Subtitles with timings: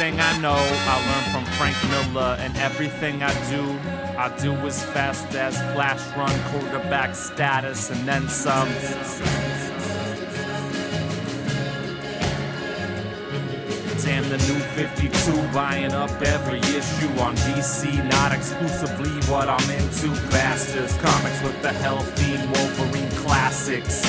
[0.00, 3.76] Everything I know, I learned from Frank Miller, and everything I do,
[4.16, 8.68] I do as fast as flash run quarterback status, and then some.
[14.04, 20.10] Damn the new 52, buying up every issue on DC, not exclusively what I'm into.
[20.30, 24.02] Bastards, comics with the healthy Wolverine classics.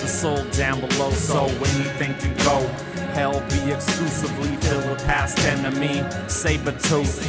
[0.00, 2.87] The soul down below, so anything can go.
[3.14, 7.22] Hell be exclusively filled with past enemy, Sabretooth.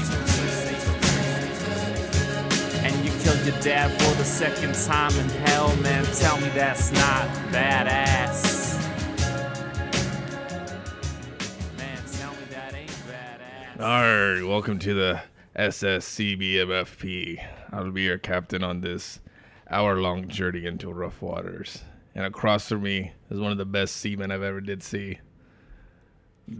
[2.83, 6.05] And you killed your dad for the second time in hell, man.
[6.05, 8.77] Tell me that's not badass.
[11.77, 13.81] Man, tell me that ain't badass.
[13.81, 15.21] Alright, welcome to the
[15.55, 17.43] SSCBMFP.
[17.71, 19.19] I'll be your captain on this
[19.69, 21.83] hour long journey into rough waters.
[22.15, 25.19] And across from me is one of the best seamen I've ever did see.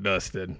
[0.01, 0.57] Dustin.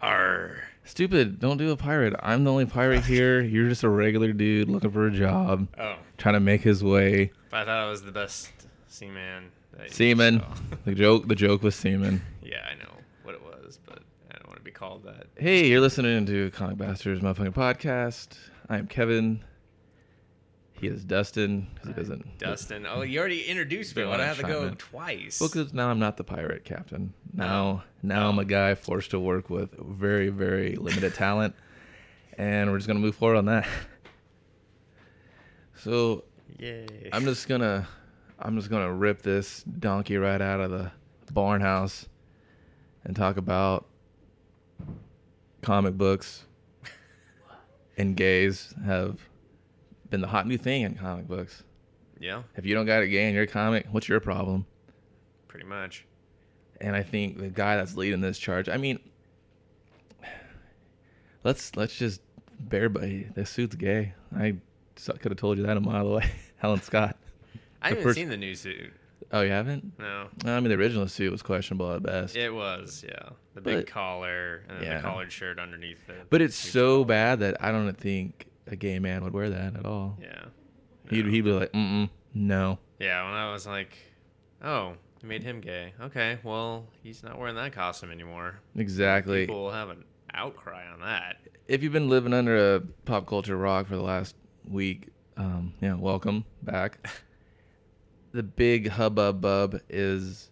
[0.00, 0.62] Arr.
[0.84, 2.14] Stupid, don't do a pirate.
[2.22, 3.40] I'm the only pirate here.
[3.40, 7.32] You're just a regular dude looking for a job, Oh, trying to make his way.
[7.52, 8.50] I thought I was the best
[8.88, 9.50] seaman.
[9.90, 10.42] Seaman.
[10.84, 12.22] The joke the joke was seaman.
[12.42, 12.92] yeah, I know
[13.24, 13.98] what it was, but
[14.30, 15.26] I don't want to be called that.
[15.36, 18.38] Hey, you're listening to Comic Bastards Motherfucking Podcast.
[18.68, 19.42] I am Kevin.
[20.80, 22.38] He is Dustin because he doesn't.
[22.38, 22.86] Dustin.
[22.86, 24.04] Oh, you already introduced me.
[24.04, 24.76] Why do I have to go in.
[24.76, 25.40] twice?
[25.40, 27.14] Well, because now I'm not the pirate captain.
[27.32, 31.54] Now, now I'm a guy forced to work with very, very limited talent,
[32.36, 33.66] and we're just gonna move forward on that.
[35.78, 36.24] So
[36.58, 37.86] yeah, I'm just gonna,
[38.38, 40.90] I'm just gonna rip this donkey right out of the
[41.32, 42.06] barn house,
[43.04, 43.86] and talk about
[45.62, 46.44] comic books
[47.98, 49.18] and gays have
[50.10, 51.62] been the hot new thing in comic books.
[52.18, 54.66] yeah, If you don't got a gay in your comic, what's your problem?
[55.48, 56.04] pretty much.
[56.80, 58.68] and I think the guy that's leading this charge.
[58.68, 58.98] I mean,
[61.44, 62.20] let's let's just
[62.60, 64.12] bear by this suit's gay.
[64.36, 64.56] I
[64.96, 66.30] could have told you that a mile away.
[66.62, 67.16] Alan Scott.
[67.82, 68.92] I haven't first- seen the new suit.
[69.32, 69.98] Oh, you haven't?
[69.98, 72.36] No, I mean, the original suit was questionable at best.
[72.36, 74.96] it was yeah, the big But- collar and Yeah.
[74.98, 76.26] the collared shirt underneath it.
[76.30, 79.86] but it's so bad that I don't think a gay man would wear that at
[79.86, 80.18] all.
[80.20, 80.44] yeah,
[81.10, 82.78] He'd, he'd be like, mm no.
[82.98, 83.24] yeah.
[83.24, 83.96] When I was like,
[84.62, 85.94] oh, you made him gay.
[86.00, 88.56] Okay, well, he's not wearing that costume anymore.
[88.76, 89.46] Exactly.
[89.46, 91.36] People will have an outcry on that.
[91.68, 94.34] if you've been living under a pop culture rock for the last
[94.68, 97.06] week, um, yeah, welcome back.
[98.32, 100.50] the big hubbub bub is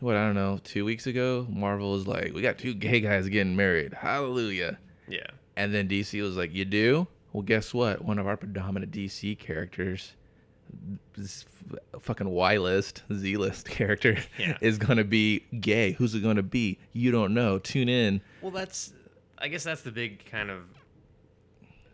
[0.00, 0.58] what I don't know.
[0.62, 5.26] Two weeks ago, Marvel was like, "We got two gay guys getting married, hallelujah!" Yeah.
[5.56, 7.06] And then DC was like, "You do?
[7.32, 8.04] Well, guess what?
[8.04, 10.12] One of our predominant DC characters."
[11.16, 14.58] This f- fucking Y list, Z list character Yeah.
[14.60, 15.92] is gonna be gay.
[15.92, 16.78] Who's it gonna be?
[16.92, 17.58] You don't know.
[17.58, 18.20] Tune in.
[18.42, 18.92] Well, that's,
[19.38, 20.62] I guess that's the big kind of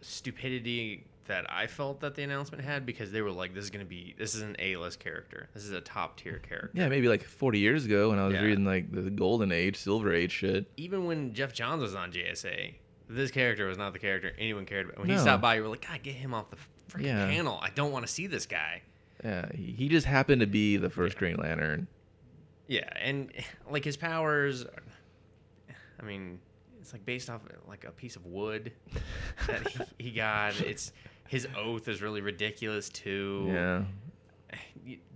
[0.01, 3.85] stupidity that I felt that the announcement had because they were like, this is going
[3.85, 5.49] to be, this is an A list character.
[5.55, 6.71] This is a top tier character.
[6.75, 8.43] Yeah, maybe like 40 years ago when I was Yeah.
[8.43, 10.67] reading like the golden age, silver age shit.
[10.77, 12.75] Even when Geoff Johns was on JSA,
[13.11, 14.99] this character was not the character anyone cared about.
[14.99, 15.21] When he No.
[15.21, 16.57] stopped by, you were like, God, get him off the
[16.91, 17.27] freaking Yeah.
[17.27, 17.59] panel.
[17.63, 18.83] I don't want to see this guy.
[19.25, 21.87] Yeah, he he just happened to be the first Green Lantern.
[22.69, 23.31] Yeah, and
[23.69, 24.83] like his powers, are-
[25.99, 26.39] I mean,
[26.81, 28.73] it's like based off like a piece of wood
[29.47, 30.59] that he, he got.
[30.67, 30.93] It's
[31.29, 33.47] his oath is really ridiculous too.
[33.53, 33.85] Yeah.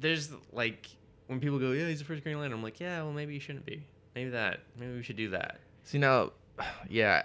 [0.01, 0.89] There's like
[1.27, 2.59] when people go, yeah, he's the first Green Lantern.
[2.59, 3.83] I'm like, yeah, well, maybe he shouldn't be.
[4.15, 4.61] Maybe that.
[4.79, 5.59] Maybe we should do that.
[5.85, 6.33] See now,
[6.89, 7.23] yeah,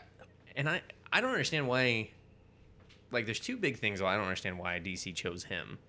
[0.59, 0.81] And I
[1.11, 2.09] I don't understand why.
[3.11, 4.01] Like, there's two big things.
[4.01, 5.79] I don't understand why DC chose him.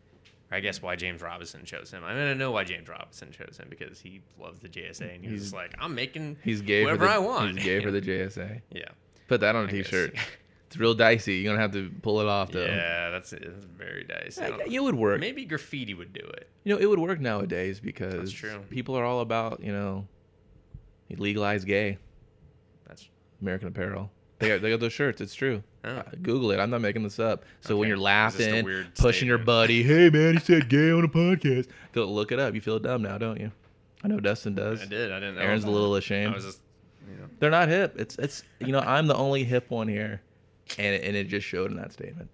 [0.50, 2.02] Or I guess why James Robinson chose him.
[2.04, 5.24] I mean, I know why James Robinson chose him because he loves the JSA and
[5.24, 7.56] He's- just like, I'm making he's gay whatever for the I want.
[7.56, 8.60] he's gay for the JSA.
[8.70, 8.84] yeah.
[9.28, 9.86] Put that on a I guess.
[9.86, 10.14] t-shirt.
[10.66, 11.34] It's real dicey.
[11.34, 12.64] You're gonna have to pull it off though.
[12.64, 14.40] Yeah, that's it's very dicey.
[14.40, 15.18] Yeah, it would work.
[15.18, 16.48] Maybe graffiti would do it.
[16.62, 18.60] You know, it would work nowadays because true.
[18.70, 20.06] people are all about you know,
[21.18, 21.98] legalize gay
[22.86, 23.08] That's
[23.42, 24.12] American Apparel.
[24.40, 25.20] They got they got those shirts.
[25.20, 25.62] It's true.
[25.84, 25.88] Oh.
[25.90, 26.58] Uh, Google it.
[26.58, 27.44] I'm not making this up.
[27.60, 29.46] So when you're It's just a laughing, weird pushing your statement.
[29.46, 31.68] buddy, hey man, he said gay on a podcast.
[31.92, 32.54] Go look it up.
[32.54, 33.52] You feel dumb now, don't you?
[34.02, 34.82] I know Dustin does.
[34.82, 35.12] I did.
[35.12, 35.42] I didn't know.
[35.42, 35.98] Aaron's a about little it.
[35.98, 36.32] ashamed.
[36.32, 36.60] I was just,
[37.08, 37.26] you know.
[37.38, 37.94] They're not hip.
[37.98, 40.22] It's it's you know I'm the only hip one here,
[40.78, 42.28] and it, and it just showed in that statement.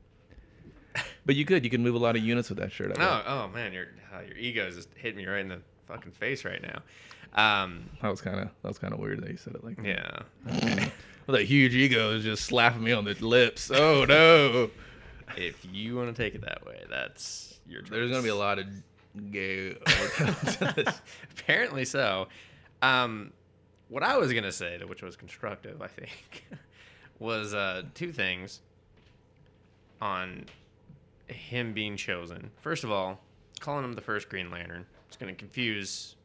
[1.26, 2.96] But you could you could move a lot of units with that shirt.
[2.96, 3.24] I Oh, bet.
[3.26, 6.62] oh man, your uh, your ego just hit me right in the fucking face right
[6.62, 6.82] now.
[7.34, 9.76] Um, that was kind of that was kind of weird that you said it like
[9.82, 9.86] that.
[10.46, 10.88] yeah.
[11.26, 13.70] Well, that huge ego is just slapping me on the lips.
[13.70, 14.70] Oh no!
[15.36, 17.82] if you want to take it that way, that's your.
[17.82, 18.66] There's gonna be a lot of
[19.30, 19.76] gay.
[19.86, 21.00] overtones to this.
[21.40, 22.28] Apparently so.
[22.82, 23.32] Um,
[23.88, 26.46] what I was gonna say, which was constructive, I think,
[27.18, 28.60] was uh, two things
[30.00, 30.44] on
[31.28, 32.50] him being chosen.
[32.60, 33.20] First of all,
[33.60, 36.15] calling him the first Green Lantern is going to confuse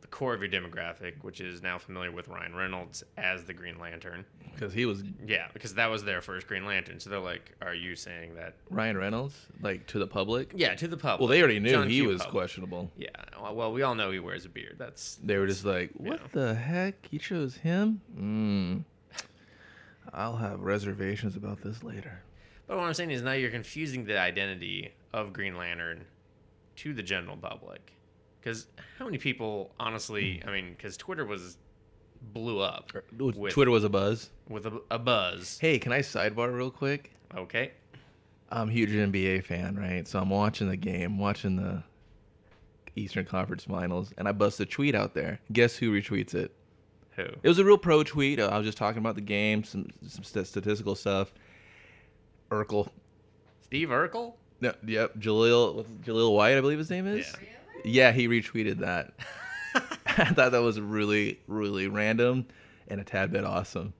[0.00, 3.78] the core of your demographic, which is now familiar with Ryan Reynolds as the Green
[3.78, 4.24] Lantern.
[4.54, 6.98] Because he was Yeah, because that was their first Green Lantern.
[7.00, 10.52] So they're like, "Are you saying that?" Ryan Reynolds, like to the public.
[10.54, 11.20] Yeah, to the public.
[11.20, 12.08] Well, they already knew John he Q.
[12.08, 12.32] was public.
[12.32, 12.90] questionable.
[12.96, 13.08] Yeah,
[13.52, 14.76] well, we all know he wears a beard.
[14.78, 17.08] That's They were just like, "What the heck?
[17.10, 18.00] You chose him?
[18.18, 18.84] Mm.
[20.12, 22.22] I'll have reservations about this later."
[22.66, 26.04] But what I'm saying is now you're confusing the identity of Green Lantern
[26.76, 27.92] to the general public.
[28.40, 28.66] Because
[28.98, 31.58] how many people, honestly, I mean, because Twitter was
[32.32, 34.30] blew up er, with, Twitter was a buzz.
[34.48, 35.58] with a, a buzz.
[35.60, 37.12] Hey, can I sidebar real quick?
[37.36, 37.72] Okay.
[38.50, 40.06] I'm a huge NBA fan, right?
[40.08, 41.82] So I'm watching the game, watching the
[42.96, 45.38] Eastern Conference Finals, and I bust a tweet out there.
[45.52, 46.52] Guess who retweets it?
[47.16, 47.22] Who?
[47.22, 48.40] It was a real pro tweet.
[48.40, 51.32] Uh, I was just talking about the game, some some st- statistical stuff.
[52.50, 52.88] Urkel.
[53.62, 54.34] Steve Urkel?
[54.60, 57.32] No, yep, Jaleel what's Jaleel White, I believe his name is.
[57.40, 57.48] Yeah.
[57.84, 59.12] Yeah, he retweeted that.
[60.06, 62.46] I thought that was really, really random
[62.88, 63.92] and a tad bit awesome.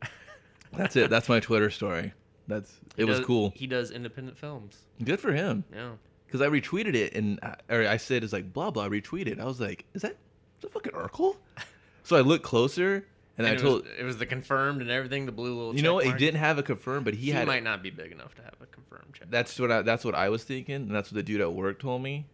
[0.76, 1.11] That's it.
[1.11, 2.12] That's my Twitter story.
[2.49, 3.52] That's it was Does- cool.
[3.56, 4.76] He does independent films.
[5.02, 5.64] Good for him.
[5.72, 5.93] Yeah.
[6.26, 9.40] Because I retweeted it and I, or I said it's like blah blah retweeted.
[9.40, 11.37] I was like, is that is that fucking Urkel?
[12.02, 13.06] So I looked closer
[13.38, 15.76] and, I And it, told was, it was the confirmed and everything, the blue little
[15.76, 17.90] you know he didn't have a confirmed, but he, He, had He might not be
[17.90, 19.28] big enough to have a confirmed check.
[19.31, 21.78] That's what I that's what I was thinking, and that's what the dude at work
[21.78, 22.26] told me.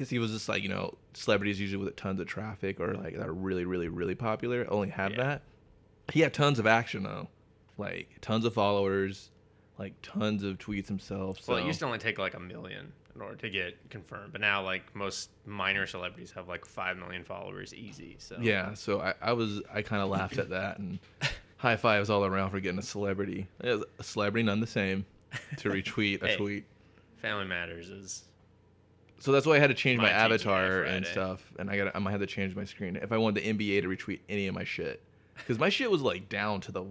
[0.00, 3.18] Because he was just like, you know, celebrities usually with tons of traffic or like
[3.18, 5.16] that are really, really, really popular only have Yeah.
[5.18, 5.42] that.
[6.10, 7.28] He had tons of action though,
[7.76, 9.30] like tons of followers,
[9.78, 11.42] like tons of tweets himself.
[11.42, 14.32] So Well, it used to only take like a million in order to get confirmed,
[14.32, 18.16] but now like most minor celebrities have like five million followers easy.
[18.20, 20.98] So yeah, so I, I was I kind of laughed at that and
[21.58, 25.04] high fives all around for getting a celebrity, a celebrity none the same,
[25.58, 26.36] to retweet a Hey.
[26.38, 26.64] tweet.
[27.18, 28.24] Family Matters is
[29.20, 31.94] So that's why I had to change my, My avatar and stuff, and I got
[31.94, 34.46] I might have to change my screen if I want the NBA to retweet any
[34.48, 35.00] of my shit,
[35.36, 36.84] because my shit was like down to the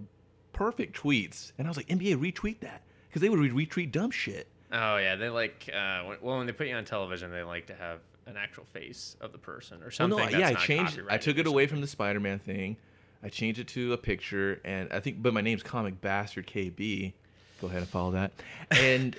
[0.52, 4.46] perfect tweets, and I was like NBA retweet that because they would retweet dumb shit.
[4.72, 7.66] oh yeah they like uh, when, well when they put you on television they like
[7.66, 10.18] to have an actual face of the person or Well, something.
[10.18, 11.00] no, that's yeah, I changed.
[11.08, 12.76] I took it away from the Spider-Man thing.
[13.24, 17.12] I changed it to a picture, and I think, but my name's Comic Bastard KB.
[17.60, 18.30] Go ahead and follow that,
[18.70, 19.16] and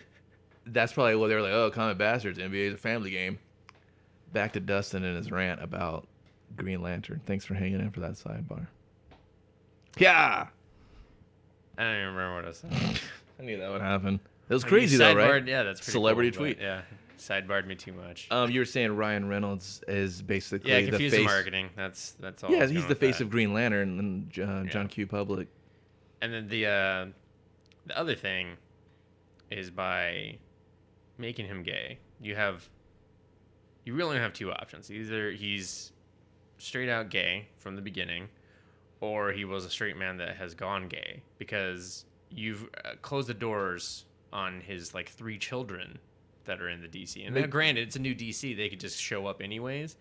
[0.71, 1.51] that's probably what they were like.
[1.53, 3.39] Oh, Comic Bastards, NBA is a family game.
[4.33, 6.07] Back to Dustin and his rant about
[6.55, 7.21] Green Lantern.
[7.25, 8.67] Thanks for hanging in for that sidebar.
[9.97, 10.47] Yeah,
[11.77, 12.99] I don't even remember what I said.
[13.39, 14.19] I knew that would happen.
[14.49, 15.45] It was crazy though, right?
[15.45, 16.59] Yeah, that's pretty Celebrity cool, tweet.
[16.61, 16.81] Yeah,
[17.17, 18.27] sidebarred me too much.
[18.31, 21.27] Um, you were saying Ryan Reynolds is basically yeah, the confusing face.
[21.27, 21.69] marketing.
[21.75, 22.51] That's that's all.
[22.51, 23.25] Yeah, he's the face that.
[23.25, 24.87] of Green Lantern and uh, John Yeah.
[24.87, 25.07] Q.
[25.07, 25.47] Public.
[26.21, 27.05] And then the uh,
[27.87, 28.55] the other thing
[29.49, 30.37] is by
[31.17, 31.99] making him gay.
[32.21, 32.67] You have
[33.85, 34.91] you really only have two options.
[34.91, 35.91] Either he's
[36.57, 38.27] straight out gay from the beginning,
[38.99, 43.33] or he was a straight man that has gone gay because you've uh, closed the
[43.33, 45.97] doors on his like three children
[46.45, 47.25] that are in the DC.
[47.25, 49.97] And They- now, granted, it's a new DC; they could just show up anyways.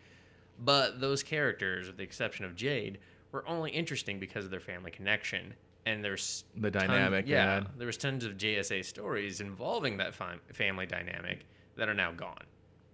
[0.63, 2.99] But those characters, with the exception of Jade,
[3.33, 5.55] were only interesting because of their family connection.
[5.87, 10.41] And there's The dynamic they yeah, there was tons of JSA stories involving that fam-
[10.53, 11.47] family dynamic
[11.77, 12.45] that are now gone.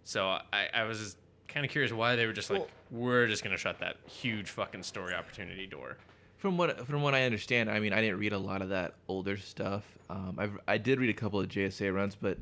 [0.05, 1.17] So I, I was
[1.49, 4.51] kind of curious why they were just like, Well- we're just gonna shut that huge
[4.51, 5.97] fucking story opportunity door.
[6.39, 8.95] From what from what I understand, I mean, I didn't read a lot of that
[9.09, 9.85] older stuff.
[10.09, 12.39] Um, I've, I did read a couple of JSA runs, but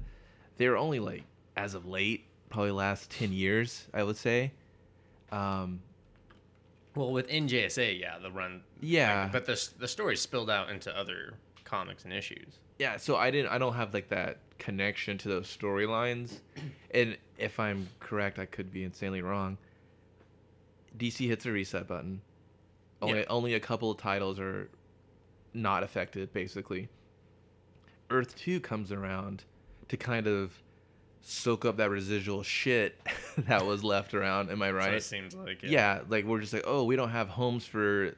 [0.58, 1.22] they were only like
[1.56, 4.52] as of late, probably last ten years, I would say.
[5.32, 5.80] Um,
[6.94, 11.34] Well, within JSA, yeah, the run, yeah, but the the story spilled out into other
[11.64, 12.58] comics and issues.
[12.78, 12.96] yeah.
[12.96, 13.50] So I didn't.
[13.50, 16.38] I don't have like that connection to those storylines.
[16.92, 19.58] And if I'm correct, I could be insanely wrong.
[20.96, 22.20] DC hits a reset button.
[23.02, 23.24] Only Yeah.
[23.28, 24.70] only a couple of titles are
[25.52, 26.88] not affected, basically.
[28.10, 29.42] Earth Two comes around
[29.88, 30.52] to kind of
[31.26, 33.00] soak up that residual shit
[33.38, 34.50] that was left around.
[34.50, 34.94] Am I So right?
[34.94, 35.70] it seems like it.
[35.70, 38.14] yeah, like we're just like, oh, we don't have homes for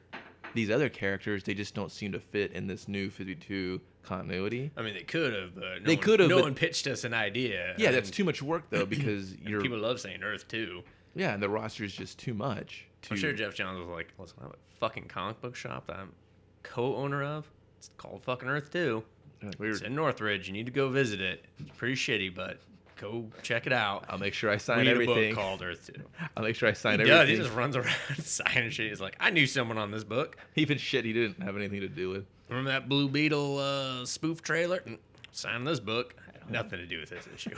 [0.53, 1.43] these other characters.
[1.43, 4.71] They just don't seem to fit in this new 52 continuity.
[4.77, 7.03] I mean, they could have, but no They one- could've, No but- one pitched us
[7.03, 7.75] an idea.
[7.77, 10.83] Yeah, that's too much work though because you're people love saying Earth too.
[11.15, 12.85] yeah, and the roster is just too much.
[13.03, 15.87] To, I'm sure Geoff Johns was like, "Listen, I have a fucking comic book shop
[15.87, 16.11] that I'm
[16.63, 17.49] co-owner of.
[17.77, 19.03] It's called fucking Earth Two.
[19.59, 20.47] We were- It's in Northridge.
[20.47, 21.45] You need to go visit it.
[21.59, 22.59] It's pretty shitty, but
[22.99, 24.05] go check it out.
[24.09, 25.35] I'll make sure I sign Read a everything.
[25.35, 26.01] book called Earth Two.
[26.35, 27.21] I'll make sure I sign He does.
[27.21, 27.35] everything.
[27.37, 28.89] He just runs around signing shit.
[28.89, 30.37] He's like, I knew someone on this book.
[30.55, 32.25] Even shit he didn't have anything to do with.
[32.49, 34.79] Remember that Blue Beetle uh, spoof trailer?
[34.87, 34.97] Mm,
[35.31, 36.15] Sign this book.
[36.49, 37.55] Nothing to do with this issue.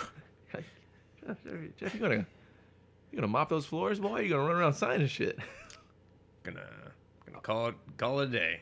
[0.54, 1.38] Jeff,
[1.80, 2.26] Jeff, you gonna
[3.12, 4.22] you gonna mop those floors, boy?
[4.22, 5.38] You gonna run around signing shit?
[6.44, 6.62] gonna
[7.28, 8.60] gonna call it call it a day.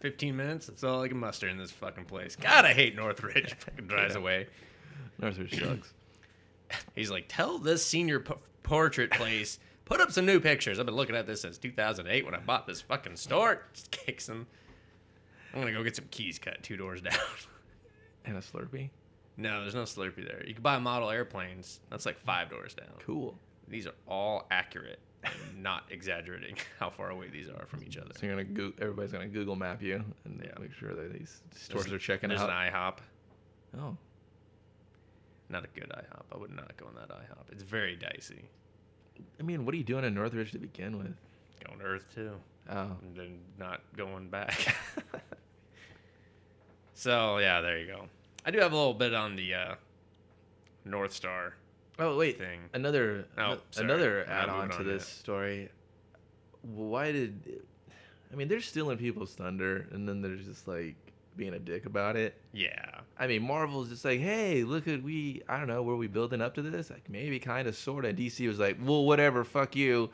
[0.00, 0.66] Fifteen minutes.
[0.66, 2.36] That's all I can muster in this fucking place.
[2.36, 3.54] God, I hate Northridge.
[3.54, 4.20] Fucking drives Yeah.
[4.20, 4.46] away.
[5.20, 5.92] Northridge sucks.
[6.94, 10.78] He's like, tell this senior p- portrait place, put up some new pictures.
[10.78, 13.62] I've been looking at this since 2008 when I bought this fucking store.
[13.74, 14.46] Just kicks him.
[15.54, 17.14] I'm gonna go get some keys cut two doors down.
[18.24, 18.90] And a Slurpee.
[19.36, 20.42] no, there's no Slurpee there.
[20.46, 21.80] You can buy model airplanes.
[21.90, 22.88] That's like five doors down.
[23.00, 23.36] Cool.
[23.68, 24.98] These are all accurate.
[25.24, 28.10] and not exaggerating how far away these are from each other.
[28.18, 30.50] So you're gonna go- everybody's gonna Google map you and Yeah.
[30.60, 32.50] make sure that these stores There's- are checking There's out.
[32.50, 32.98] an IHOP.
[33.78, 33.96] oh,
[35.52, 36.24] Not a good IHOP.
[36.34, 37.52] I would not go in that IHOP.
[37.52, 38.48] It's very dicey.
[39.38, 41.14] I mean, what are you doing in Northridge to begin with?
[41.66, 42.32] Going to Earth Two.
[42.70, 44.74] Oh, and then not going back.
[46.94, 48.08] so yeah, there you go.
[48.46, 49.74] I do have a little bit on the uh,
[50.88, 51.52] Northstar
[51.98, 52.60] oh wait, thing.
[52.72, 53.84] another Oh, sorry.
[53.84, 55.68] another add-on to this story.
[56.62, 57.62] Why did?
[58.32, 60.96] I mean, they're stealing people's thunder, and then they're just like
[61.36, 62.34] being a dick about it.
[62.52, 65.42] Yeah, I mean, Marvel's just like, hey, look at we.
[65.48, 66.90] I don't know, were we building up to this?
[66.90, 68.16] Like maybe, kind of, sort of.
[68.16, 70.10] DC was like, well, whatever, fuck you.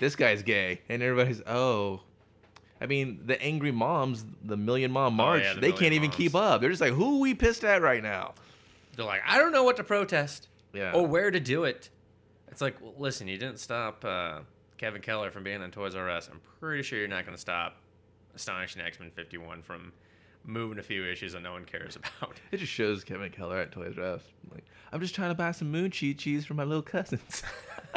[0.00, 2.00] This guy's gay, and everybody's oh.
[2.80, 5.94] I mean, the angry moms, the Million Mom Oh, March, yeah, the they can't Million
[6.04, 6.60] even keep up.
[6.60, 8.34] They're just like, who are we pissed at right now?
[8.94, 10.92] they're like, I don't know what to protest Yeah.
[10.92, 11.88] or where to do it.
[12.50, 14.40] It's like, well, listen, you didn't stop uh,
[14.76, 16.28] Kevin Keller from being on Toys R Us.
[16.30, 17.76] I'm pretty sure you're not going to stop
[18.36, 19.92] Astonishing X Men 51 from
[20.44, 22.34] moving a few issues that no one cares about.
[22.52, 24.22] It just shows Kevin Keller at Toys R Us.
[24.52, 27.42] Like, I'm just trying to buy some moon cheese cheese for my little cousins.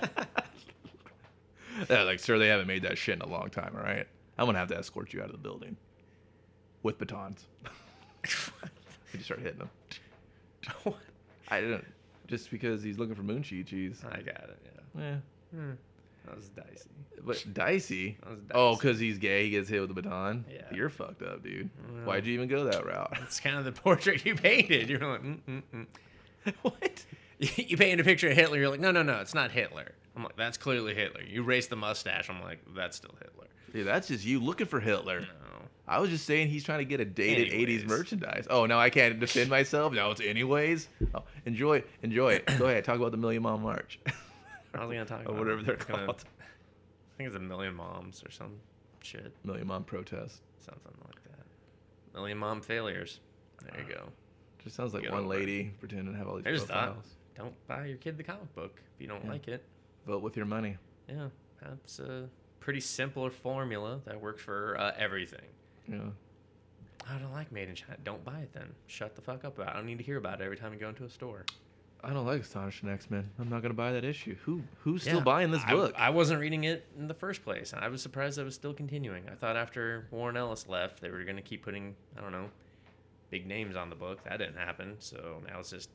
[1.90, 4.08] yeah, like, sir, they haven't made that shit in a long time, all right?
[4.38, 5.78] I'm gonna have to escort you out of the building
[6.84, 7.46] with batons.
[8.24, 8.30] we
[9.14, 9.70] just start hitting them.
[11.50, 11.86] I didn't.
[12.28, 14.02] Just because he's looking for moon cheese cheese.
[14.10, 14.60] I got it.
[14.98, 15.16] Yeah, Yeah.
[15.54, 15.72] Hmm.
[16.26, 16.90] That was dicey.
[17.24, 18.18] But dicey.
[18.22, 20.46] That was Oh, because he's gay, he gets hit with a baton.
[20.52, 20.62] Yeah.
[20.74, 21.70] You're fucked up, dude.
[21.94, 22.06] Well.
[22.06, 23.18] Why'd you even go that route?
[23.24, 24.90] It's kind of the portrait you painted.
[24.90, 26.54] You're like, mm, mm, mm.
[26.64, 27.06] what?
[27.40, 28.58] you painted a picture of Hitler.
[28.58, 29.92] You're like, no, no, no, it's not Hitler.
[30.16, 31.22] I'm like, that's clearly Hitler.
[31.22, 32.30] You erased the mustache.
[32.30, 33.48] I'm like, that's still Hitler.
[33.74, 35.22] Dude, that's just you looking for Hitler.
[35.22, 35.28] No.
[35.88, 37.84] I was just saying he's trying to get a dated Anyways.
[37.84, 38.48] '80s merchandise.
[38.50, 39.94] Oh, now I can't defend myself.
[39.94, 40.88] No, it's anyways.
[41.14, 42.46] Oh, enjoy, enjoy it.
[42.58, 44.00] Go ahead, talk about the Million Mom March,
[44.74, 46.24] I was gonna talk about whatever they're gonna- called.
[46.40, 48.54] I think it's a million moms or some
[49.02, 50.42] shit, Million Mom protest.
[50.60, 51.46] something like that.
[52.16, 53.20] Million mom failures.
[53.64, 54.06] There you go.
[54.64, 56.86] Just sounds like Get one over lady pretending to have all these I just thought,
[56.86, 57.16] profiles.
[57.36, 59.32] don't buy your kid the comic book if you don't Yeah.
[59.32, 59.64] like it.
[60.08, 60.78] Vote with your money.
[61.08, 61.28] Yeah,
[61.62, 62.28] that's a
[62.60, 65.46] pretty simple formula that works for uh, everything.
[65.88, 65.98] Yeah.
[67.10, 67.98] I don't like Made in China.
[68.04, 68.70] Don't buy it then.
[68.88, 69.74] Shut the fuck up about it.
[69.74, 71.46] I don't need to hear about it every time you go into a store.
[72.04, 73.30] I don't like Astonishing X Men.
[73.40, 74.36] I'm not gonna buy that issue.
[74.46, 75.94] Who who's still Yeah, buying this I- book?
[75.98, 77.74] I, wasn't reading it in the first place.
[77.74, 79.24] and I was surprised I was still continuing.
[79.30, 82.50] I thought after Warren Ellis left, they were going to keep putting, I don't know,
[83.30, 84.24] big names on the book.
[84.24, 84.96] That didn't happen.
[85.00, 85.90] So now it's just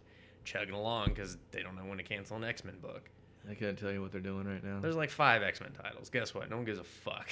[0.45, 3.11] chugging along because they don't know when to cancel an X Men book.
[3.51, 4.81] I can't tell you what they're doing right now.
[4.81, 6.09] There's like five X Men titles.
[6.11, 6.49] Guess what?
[6.51, 7.29] No one gives a fuck.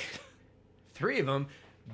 [0.94, 1.46] Three of them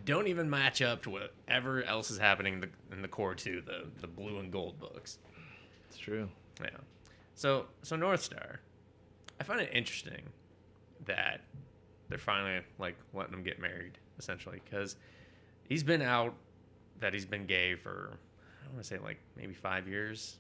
[0.05, 3.61] don't even match up to whatever else is happening in the, in the core two,
[3.63, 5.19] the the blue and gold books.
[5.89, 6.29] It's true.
[6.63, 6.79] Yeah.
[7.35, 8.59] So so Northstar,
[9.41, 10.23] I find it interesting
[11.07, 11.41] that
[12.09, 14.97] they're finally like letting him get married essentially because
[15.63, 16.35] he's been out
[17.01, 18.19] that he's been gay for
[18.63, 20.37] I want to say like maybe five years.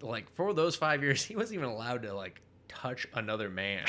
[0.00, 2.40] Like for those five years, he wasn't even allowed to like
[2.80, 3.84] touch another man.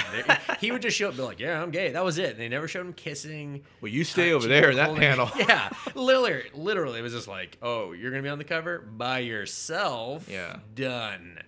[0.59, 2.31] He would just show up and be like, "Yeah, I'm gay." That was it.
[2.31, 3.63] And they never showed him kissing.
[3.81, 5.29] Well, you stay over there in that panel.
[5.37, 9.19] Yeah, literally, literally, it was just like, "Oh, you're gonna be on the cover by
[9.19, 10.57] yourself." Yeah.
[10.75, 11.39] done.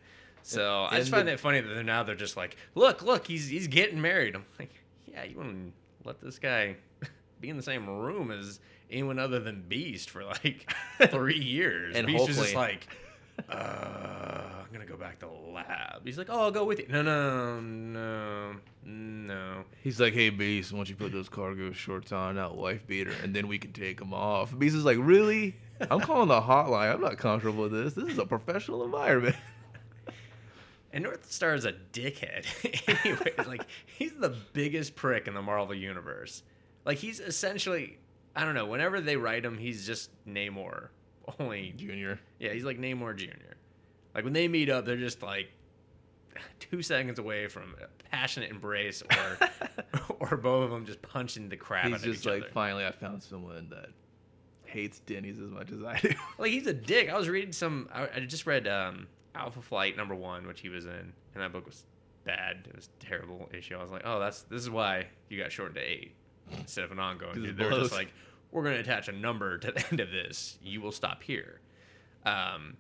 [0.44, 3.28] So I just find the- it funny that they're now they're just like, "Look, look,
[3.28, 4.72] he's he's getting married." I'm like,
[5.06, 5.74] "Yeah, you wouldn't
[6.06, 6.76] let this guy
[7.40, 10.72] be in the same room as anyone other than Beast for like
[11.10, 12.88] three years." And Beast was just like.
[13.50, 16.06] Uh, I'm gonna go back to the lab.
[16.06, 19.64] He's like, "Oh, I'll go with you." No, no, no, no.
[19.82, 23.14] He's like, hey, Beast, why don't you put those cargo shorts on, that wife beater,
[23.24, 24.58] and then we can take them off.
[24.58, 25.56] Beast is like, really?
[25.90, 26.94] I'm calling the hotline.
[26.94, 27.94] I'm not comfortable with this.
[27.94, 29.36] This is a professional environment.
[30.92, 32.46] And Northstar is a dickhead.
[33.06, 36.42] anyway, like he's the biggest prick in the Marvel universe.
[36.86, 38.00] Like he's essentially,
[38.36, 38.66] I don't know.
[38.66, 40.88] Whenever they write him, he's just Namor.
[41.40, 42.20] Only, Junior.
[42.40, 43.28] yeah, he's like Namor Jr.
[44.16, 45.50] Like when they meet up, they're just like
[46.60, 49.50] two seconds away from a passionate embrace, or
[50.32, 52.52] or both of them just punching the crap He's out of just each like, other.
[52.52, 53.90] finally, I found someone that
[54.66, 56.14] hates Denny's as much as I do.
[56.38, 57.10] Like he's a dick.
[57.10, 57.90] I was reading some.
[57.94, 60.92] I, I just read um, Alpha Flight number one, which he was in,
[61.34, 61.84] and that book was
[62.24, 62.68] bad.
[62.70, 63.76] It was a terrible issue.
[63.76, 66.14] I was like, oh, that's this is why you got shortened to eight
[66.58, 67.36] instead of an ongoing.
[67.36, 68.12] Dude, they were just like,
[68.52, 70.58] we're going to attach a number to the end of this.
[70.62, 71.60] You will stop here.
[72.26, 72.78] Um,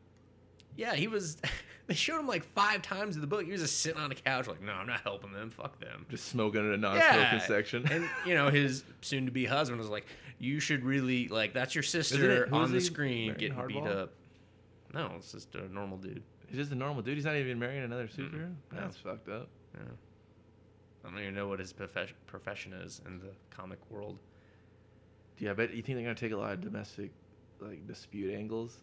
[0.75, 1.37] yeah, he was.
[1.87, 3.43] They showed him like five times in the book.
[3.45, 5.49] He was just sitting on a couch, like, no, I'm not helping them.
[5.49, 6.05] Fuck them.
[6.07, 7.83] just smoking in a non-smoking Yeah, section.
[7.91, 10.05] and you know his soon-to-be husband was like,
[10.37, 14.13] "You should really like that's your sister on the he screen marrying getting beat up."
[14.93, 16.21] No, it's just a normal dude.
[16.45, 17.15] He's just a normal dude.
[17.15, 18.53] He's not even marrying another superhero.
[18.71, 18.81] No.
[18.81, 19.47] That's fucked up.
[19.73, 19.81] Yeah.
[21.05, 24.19] I don't even know what his profession profession is in the comic world.
[25.39, 27.11] Yeah, but you think they're gonna take a lot of domestic,
[27.59, 28.77] like dispute angles,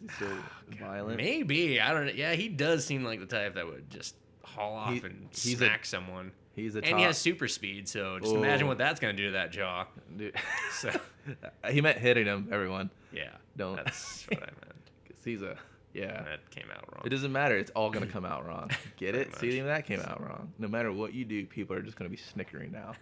[0.00, 0.36] because he's so
[0.80, 1.16] violent.
[1.16, 2.12] Maybe I don't know.
[2.12, 4.14] Yeah, he does seem like the type that would just
[4.44, 6.32] haul off He- and he's a- smack someone.
[6.54, 6.98] He's a And top.
[6.98, 9.86] he has super speed, so just imagine what that's gonna do to that jaw.
[10.16, 10.34] dude.
[10.72, 12.48] So uh, he meant hitting him.
[12.50, 13.76] Everyone, yeah, Don't.
[13.76, 14.54] That's what I meant.
[15.08, 15.56] 'Cause he's a
[15.94, 16.22] yeah.
[16.22, 17.02] That came out wrong.
[17.04, 17.56] It doesn't matter.
[17.56, 18.70] It's all gonna come out wrong.
[18.96, 19.36] Get Pretty it?
[19.36, 19.54] See, much.
[19.54, 20.52] even that came out wrong.
[20.58, 22.92] No matter what you do, people are just gonna be snickering now.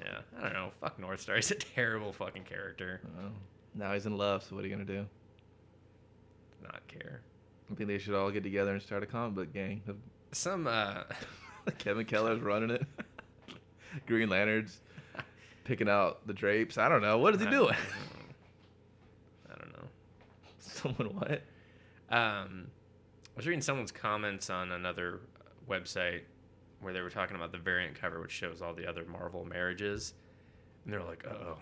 [0.00, 0.70] Yeah, I don't know.
[0.80, 1.34] Fuck Northstar.
[1.36, 3.00] He's a terrible fucking character.
[3.74, 4.42] Now he's in love.
[4.42, 5.06] So what are you gonna do?
[6.62, 7.20] Not care.
[7.70, 9.82] I think they should all get together and start a comic book gang.
[10.32, 11.02] Some uh
[11.78, 12.84] Kevin Keller's running it.
[14.06, 14.80] Green Lanterns
[15.64, 16.78] picking out the drapes.
[16.78, 17.18] I don't know.
[17.18, 17.74] What is he I- doing?
[19.50, 19.88] I don't know.
[20.58, 21.42] Someone what?
[22.08, 25.20] Um, I was reading someone's comments on another
[25.68, 26.22] website
[26.86, 30.14] where they were talking about the variant cover, which shows all the other Marvel marriages,
[30.84, 31.58] and they're like, "Oh,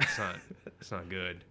[0.00, 0.36] it's not,
[0.80, 1.42] it's not good.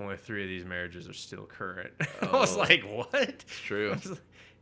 [0.00, 1.92] Only three of these marriages are still current."
[2.22, 2.60] I was Oh.
[2.60, 3.94] like, "What?" It's true.
[4.06, 4.18] Like,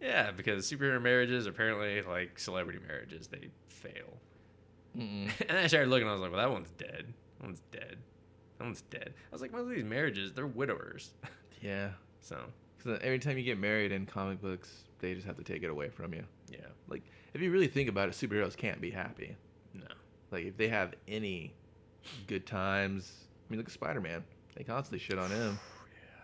[0.09, 4.17] yeah, because superhero marriages apparently like celebrity marriages, they fail.
[4.97, 5.31] Mm-mm.
[5.47, 7.05] And I started looking, I was like, "Well, that one's dead.
[7.39, 7.99] That one's dead.
[8.59, 11.11] That one's dead." I was like, "Most of these marriages, they're widowers."
[11.61, 11.91] Yeah.
[12.23, 12.39] so
[12.79, 15.63] Because uh, every time you get married in comic books, they just have to take
[15.63, 16.25] it away from you.
[16.51, 17.03] yeah, Like,
[17.35, 19.37] if you really think about it, superheroes can't be happy.
[19.75, 19.87] no.
[20.31, 21.53] Like, if they have any
[22.27, 23.13] good times,
[23.49, 24.23] I mean, look at Spider Man.
[24.57, 25.59] They constantly shit on him.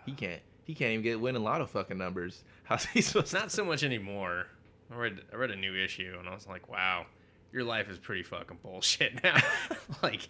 [0.06, 0.40] He can't.
[0.62, 2.44] He can't even get winning lotto fucking numbers.
[2.62, 4.46] How's he supposed It's not so much anymore.
[4.92, 7.06] I read I read a new issue and I was like, wow,
[7.52, 9.36] your life is pretty fucking bullshit now.
[10.04, 10.28] like,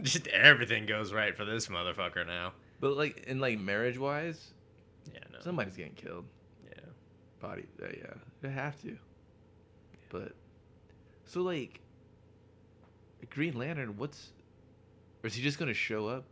[0.00, 2.52] just everything goes right for this motherfucker now.
[2.80, 4.54] But like in like marriage wise,
[5.12, 5.40] Yeah, no.
[5.40, 6.24] somebody's getting killed.
[6.66, 6.80] yeah.
[7.40, 8.96] Body, uh, yeah, they have to.
[10.12, 10.32] But
[11.24, 11.80] so like
[13.30, 14.30] Green Lantern, what's
[15.24, 16.24] or is he just gonna show up?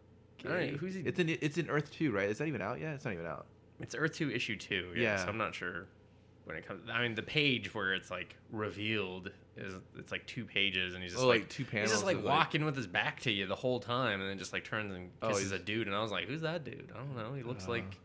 [0.46, 2.28] All right, who's he- It's in it's in Earth two, right?
[2.28, 2.94] Is that even out yet?
[2.94, 3.46] It's not even out.
[3.80, 4.92] It's Earth Two issue two.
[4.94, 5.02] Yeah.
[5.02, 5.16] Yeah.
[5.24, 5.86] So I'm not sure
[6.44, 6.88] when it comes.
[6.92, 11.12] I mean, the page where it's like revealed is it's like two pages, and he's
[11.12, 13.30] just Oh, like, like two He's just like of, like- walking with his back to
[13.30, 15.96] you the whole time, and then just like turns and Oh, kisses a dude, and
[15.96, 16.90] I was like, "Who's that dude?
[16.94, 17.34] I don't know.
[17.34, 17.70] He looks Uh.
[17.70, 17.96] like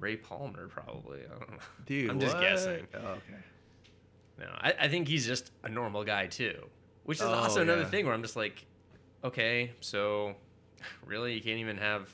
[0.00, 1.20] Ray Palmer, probably.
[1.24, 1.58] I don't know.
[1.86, 2.42] Dude, I'm just what?
[2.42, 2.86] guessing.
[2.94, 3.34] Oh, okay.
[4.38, 6.64] No, I, I think he's just a normal guy too,
[7.04, 7.88] which is Oh, also another yeah.
[7.88, 8.64] thing where I'm just like,
[9.24, 10.34] okay, so
[11.06, 12.08] really you can't even have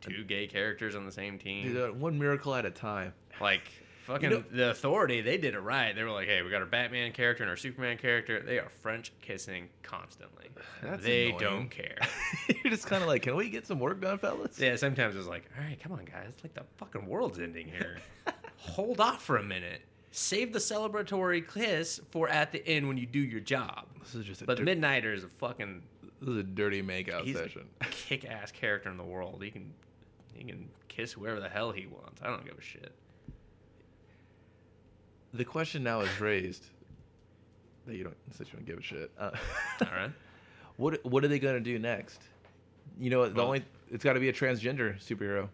[0.00, 1.72] two gay characters on the same team?
[1.72, 3.12] Dude, uh, one miracle at a time.
[3.40, 3.62] Like
[4.06, 5.94] fucking know- the authority, they did it right.
[5.96, 8.40] They were like, hey, we got our Batman character and our Superman character.
[8.40, 10.44] They are French kissing constantly.
[10.82, 11.40] That's they annoying.
[11.40, 11.96] don't care.
[12.62, 14.60] You're just kind of like, can we get some work done, fellas?
[14.60, 17.66] yeah, sometimes it's like, all right, come on, guys, it's like the fucking world's ending
[17.66, 17.96] here.
[18.58, 19.80] Hold off for a minute.
[20.16, 23.86] Save the celebratory kiss for at the end when you do your job.
[24.00, 25.82] This is just a But dir- Midnighter is a fucking
[26.20, 27.62] this is a dirty makeout he's session.
[27.80, 29.42] a kick-ass character in the world.
[29.42, 29.72] He can
[30.32, 32.22] he can kiss whoever the hell he wants.
[32.22, 32.92] I don't give a shit.
[35.32, 36.64] The question now is raised
[37.86, 39.10] that you don't since you don't give a shit.
[39.18, 39.30] Uh,
[39.80, 40.10] All right.
[40.76, 42.20] What what are they gonna do next?
[43.00, 45.48] You know, the Well- only it's got to be a transgender superhero.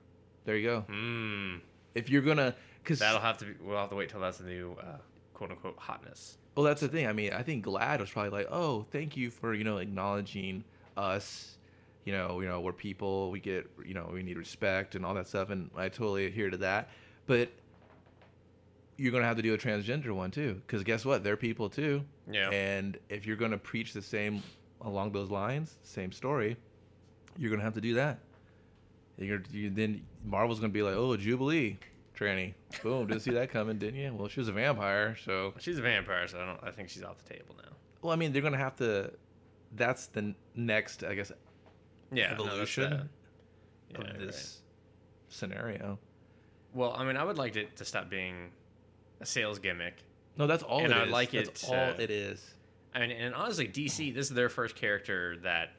[0.44, 0.80] There you go.
[0.82, 1.56] Hmm.
[1.94, 3.52] If you're gonna, because That'll have to be.
[3.62, 4.98] We'll have to wait till that's the new uh,
[5.34, 6.38] quote unquote hotness.
[6.56, 7.06] well, that's the thing.
[7.06, 10.64] I mean, I think GLAAD was probably like, oh, thank you for you know acknowledging
[10.96, 11.56] us.
[12.04, 13.30] You know, you know, we're people.
[13.30, 16.48] We get, you know, we need respect and all that stuff, and I totally adhere
[16.50, 16.88] to that.
[17.26, 17.50] But
[18.96, 21.22] you're gonna have to do a transgender one too, because guess what?
[21.24, 22.02] They're people too.
[22.30, 22.50] Yeah.
[22.50, 24.42] And if you're gonna preach the same
[24.82, 26.56] along those lines, same story,
[27.38, 28.18] you're gonna have to do that.
[29.18, 31.78] You're you, then Marvel's gonna be like, oh, Jubilee,
[32.16, 34.12] tranny, boom, didn't see that coming, didn't you?
[34.14, 36.60] Well, she was a vampire, so She's a vampire, so I don't.
[36.62, 37.70] I think she's off the table now.
[38.02, 39.12] well, I mean, they're gonna have to.
[39.76, 41.30] That's the next, I guess,
[42.12, 42.34] Yeah.
[42.36, 43.06] no, evolution that.
[44.04, 45.32] Yeah, of this right.
[45.34, 45.98] scenario.
[46.74, 48.50] Well, I mean, I would like it to stop being
[49.20, 50.02] a sales gimmick.
[50.36, 51.10] No, that's all And it I is.
[51.10, 52.54] like That's it, all uh, it is.
[52.94, 55.70] I mean, and honestly, DC, this is their first character that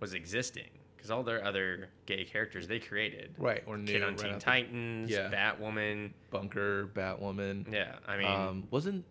[0.00, 0.68] was existing
[1.00, 3.34] because all their other gay characters they created.
[3.38, 3.90] Right, or new.
[3.92, 5.30] Kid on right Teen Titans, Yeah.
[5.30, 6.12] Batwoman.
[6.30, 7.72] Bunker, Batwoman.
[7.72, 9.04] Yeah, I mean, um, wasn't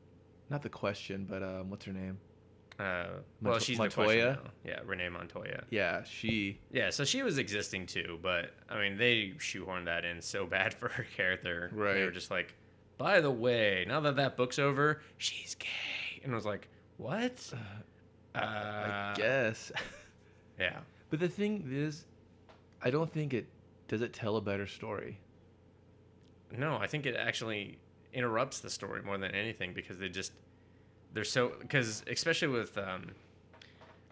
[0.52, 2.19] not the question, but um, what's her name?
[2.80, 2.84] uh,
[3.41, 4.39] well, Mont- she's Montoya?
[4.63, 5.63] Yeah, Renee Montoya.
[5.69, 6.60] Yeah, she.
[6.71, 10.73] Yeah, so she was existing too, but I mean, they shoehorned that in so bad
[10.80, 11.71] for her character.
[11.73, 11.95] Right.
[11.95, 12.54] They were just like,
[12.97, 17.52] by the way, now that that book's over, she's gay, and I was like, what?
[18.36, 19.71] Uh, I guess.
[20.60, 20.80] Yeah.
[21.10, 22.06] But the thing is,
[22.82, 23.48] I don't think it
[23.88, 25.19] does it tell a better story.
[26.56, 27.78] No, I think it actually
[28.13, 30.32] interrupts the story more than anything because they just
[31.13, 33.08] they're so because especially with um,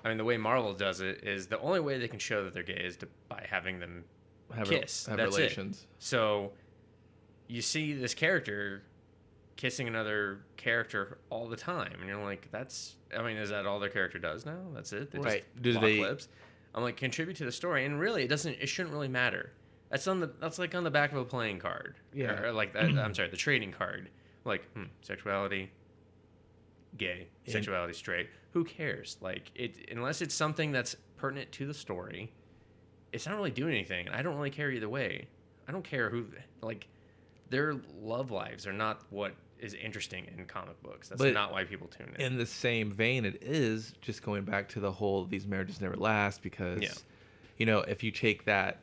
[0.06, 2.54] I mean the way Marvel does it is the only way they can show that
[2.54, 4.04] they're gay is to, by having them
[4.56, 5.40] Have Kiss, have that's it.
[5.40, 5.88] relations.
[6.00, 6.52] So
[7.48, 8.84] you see this character
[9.56, 13.80] kissing another character all the time, and you're like, "That's." I mean, is that all
[13.80, 14.60] their character does now?
[14.76, 15.10] That's it.
[15.12, 15.44] They Right.
[15.62, 16.28] Just Do they- lips.
[16.78, 18.56] I'm like, contribute to the story, and really, it doesn't.
[18.62, 19.52] It shouldn't really matter.
[19.90, 20.32] That's on the.
[20.40, 21.96] That's like on the back of a playing card.
[22.14, 22.40] Yeah.
[22.40, 22.84] Or, like that.
[22.84, 24.10] I'm sorry, the trading card.
[24.46, 25.72] Like hmm, sexuality,
[26.96, 28.30] gay, In- sexuality, straight.
[28.52, 29.18] Who cares?
[29.22, 32.32] Like it, unless it's something that's pertinent to the story.
[33.12, 34.08] It's not really doing anything.
[34.10, 35.28] I don't really care either way.
[35.68, 36.28] I don't care who
[36.62, 36.88] like
[37.50, 41.10] their love lives are not what is interesting in comic books.
[41.10, 42.22] That's But not why people tune in.
[42.22, 45.96] In the same vein, it is just going back to the whole these marriages never
[45.96, 46.94] last because, Yeah.
[47.58, 48.80] you know, if you take that,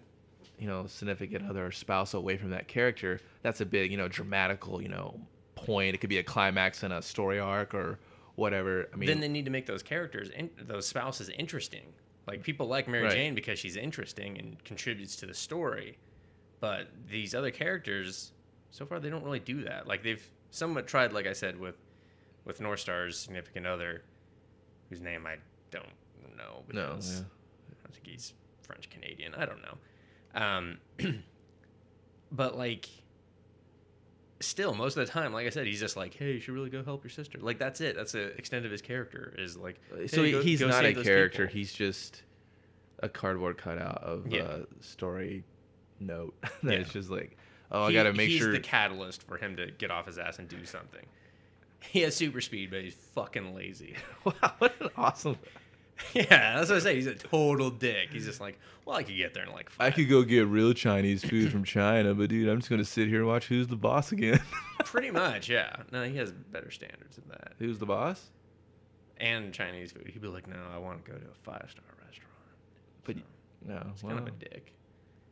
[0.58, 4.08] you know, significant other or spouse away from that character, that's a big, you know,
[4.08, 5.18] dramatical, you know,
[5.54, 5.94] point.
[5.94, 7.98] It could be a climax in a story arc or
[8.36, 8.88] whatever.
[8.92, 11.92] I mean, then they need to make those characters, in, those spouses, interesting.
[12.26, 13.12] Like people like Mary Right.
[13.12, 15.98] Jane because she's interesting and contributes to the story,
[16.60, 18.32] but these other characters,
[18.70, 19.86] so far they don't really do that.
[19.86, 21.76] Like they've somewhat tried, like I said, with
[22.44, 24.02] with Northstar's significant other,
[24.90, 25.36] whose name I
[25.70, 25.86] don't
[26.36, 27.76] know no, because yeah.
[27.88, 29.34] I think he's French Canadian.
[29.34, 29.76] I don't know.
[30.34, 30.78] Um,
[32.32, 32.88] but like,
[34.40, 36.70] still, most of the time, like I said, he's just like, "Hey, you should really
[36.70, 37.96] go help your sister." Like that's it.
[37.96, 39.34] That's the extent of his character.
[39.38, 41.46] Is like, so "Hey, he- go- he's go not a character.
[41.46, 42.22] people." He's just
[43.00, 44.42] a cardboard cutout of Yeah.
[44.80, 45.44] a story
[46.00, 46.78] note that Yeah.
[46.80, 47.36] it's just like,
[47.70, 48.52] oh, I got to make he's sure.
[48.52, 51.04] the catalyst for him to get off his ass and do something.
[51.90, 53.94] He has super speed, but he's fucking lazy.
[54.24, 55.36] wow, what an awesome!
[56.14, 56.94] yeah, that's what I say.
[56.94, 58.08] He's a total dick.
[58.10, 59.70] He's just like, well, I could get there in like.
[59.78, 63.08] I could go get real Chinese food from China, but dude, I'm just gonna sit
[63.08, 64.40] here and watch Who's the Boss again.
[64.84, 65.76] Pretty much, yeah.
[65.92, 67.52] No, he has better standards than that.
[67.58, 68.30] Who's the boss?
[69.18, 70.08] And Chinese food.
[70.12, 72.30] He'd be like, no, I want to go to a five star restaurant.
[73.04, 73.22] But So,
[73.66, 74.72] no, he's kind of a dick.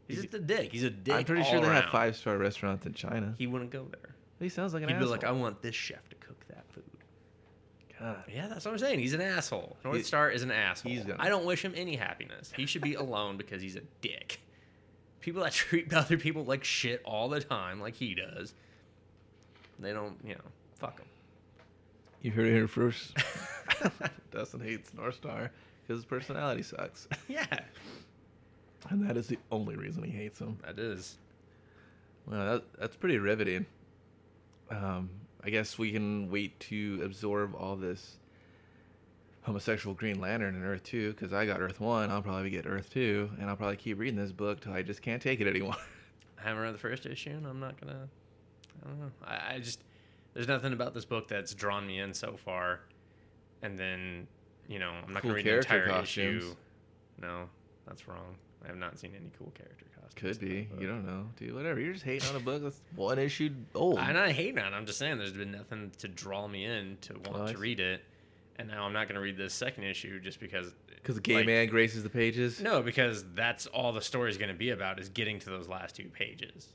[0.09, 0.73] He's just a dick.
[0.73, 1.15] He's a dick.
[1.15, 3.35] I'm pretty sure they have five star restaurants in China.
[3.39, 4.15] He wouldn't go there.
[4.41, 5.09] He sounds like an He'd asshole.
[5.09, 6.83] be like, I want this chef to cook that food.
[8.01, 8.25] God.
[8.33, 8.99] Yeah, that's what I'm saying.
[8.99, 9.77] He's an asshole.
[9.85, 10.91] North He- Star is an asshole.
[10.91, 12.53] he's gonna- I don't wish him any happiness.
[12.57, 14.41] He should be alone because he's a dick.
[15.21, 18.55] People that treat other people like shit all the time, like he does,
[19.79, 20.41] they don't, you know,
[20.81, 21.07] fuck him.
[22.23, 23.17] You heard it here first.
[24.33, 25.51] Dustin hates Northstar
[25.83, 27.47] because his personality sucks, Yeah,
[28.91, 30.59] and that is the only reason he hates him.
[30.65, 31.17] that is.
[32.27, 33.67] Well, that, that's pretty riveting.
[34.71, 35.11] Um,
[35.45, 38.17] I guess we can wait to absorb all this
[39.43, 42.11] homosexual Green Lantern in Earth 2 because I got Earth 1.
[42.11, 45.03] I'll probably get Earth 2, and I'll probably keep reading this book till I just
[45.03, 45.75] can't take it anymore.
[46.39, 48.09] I haven't read the first issue, and I'm not gonna.
[48.85, 49.11] I don't know.
[49.25, 49.81] I, I just
[50.35, 52.81] there's nothing about this book that's drawn me in so far,
[53.63, 54.27] and then
[54.69, 56.43] you know I'm not Cool gonna read the entire costumes.
[56.45, 56.55] issue.
[57.21, 57.49] No,
[57.87, 58.37] that's wrong.
[58.65, 60.39] I have not seen any cool character costumes.
[60.39, 60.69] Could be.
[60.79, 61.55] You don't know, dude.
[61.55, 61.81] Whatever.
[61.81, 63.99] You're just hating on a book that's one issue old.
[63.99, 64.77] I'm not hating on it.
[64.77, 67.81] I'm just saying there's been nothing to draw me in to want Oh, to read
[67.81, 68.03] it.
[68.57, 70.73] And now I'm not going to read this second issue just because.
[70.97, 72.61] Because the gay like- man graces the pages.
[72.61, 75.97] No, because that's all the story's going to be about is getting to those last
[75.97, 76.69] two pages.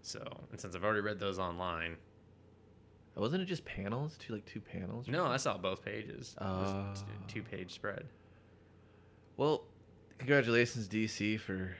[0.00, 1.96] So, and since I've already read those online,
[3.16, 4.16] oh, Wasn't it just panels?
[4.18, 5.06] Two like two panels?
[5.06, 6.34] no, I saw both pages.
[6.40, 7.04] It was Oh.
[7.28, 8.04] two page spread.
[9.36, 9.62] Well,
[10.22, 11.74] congratulations DC for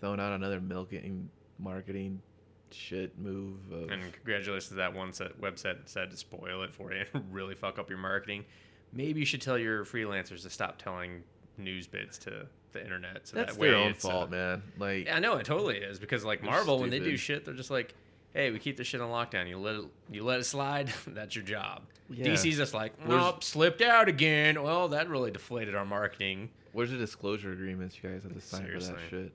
[0.00, 2.22] throwing out another milking marketing
[2.70, 3.56] shit move.
[3.72, 7.04] Of, And congratulations to that one set, website that said to spoil it for you
[7.12, 8.44] and really fuck up your marketing.
[8.92, 11.22] Maybe you should tell your freelancers to stop telling
[11.56, 13.26] news bits to the internet.
[13.26, 14.62] So that's that way their own uh, fault, man.
[14.78, 17.54] Like, Yeah, I know it totally is because like Marvel, when they do shit, they're
[17.54, 17.94] just like,
[18.32, 19.48] "Hey, we keep this shit on lockdown.
[19.48, 20.92] You let it, you let it slide.
[21.08, 22.26] That's your job." Yeah.
[22.26, 26.50] DC's just like, Where's- "Nope, slipped out again." Well, that really deflated our marketing.
[26.78, 29.32] Where's the disclosure agreements you guys have to sign for that shit?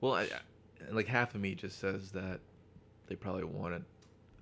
[0.00, 2.38] Well, I, I, like half of me just says that
[3.08, 3.84] they probably wanted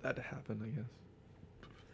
[0.03, 0.91] that to happen, I guess.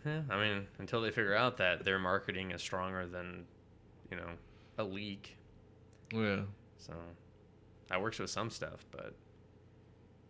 [0.05, 3.45] Yeah, I mean, until they figure out that their marketing is stronger than,
[4.11, 4.27] you know,
[4.77, 5.37] a leak.
[6.13, 6.41] Oh, yeah.
[6.79, 6.95] So
[7.87, 9.15] that works with some stuff, but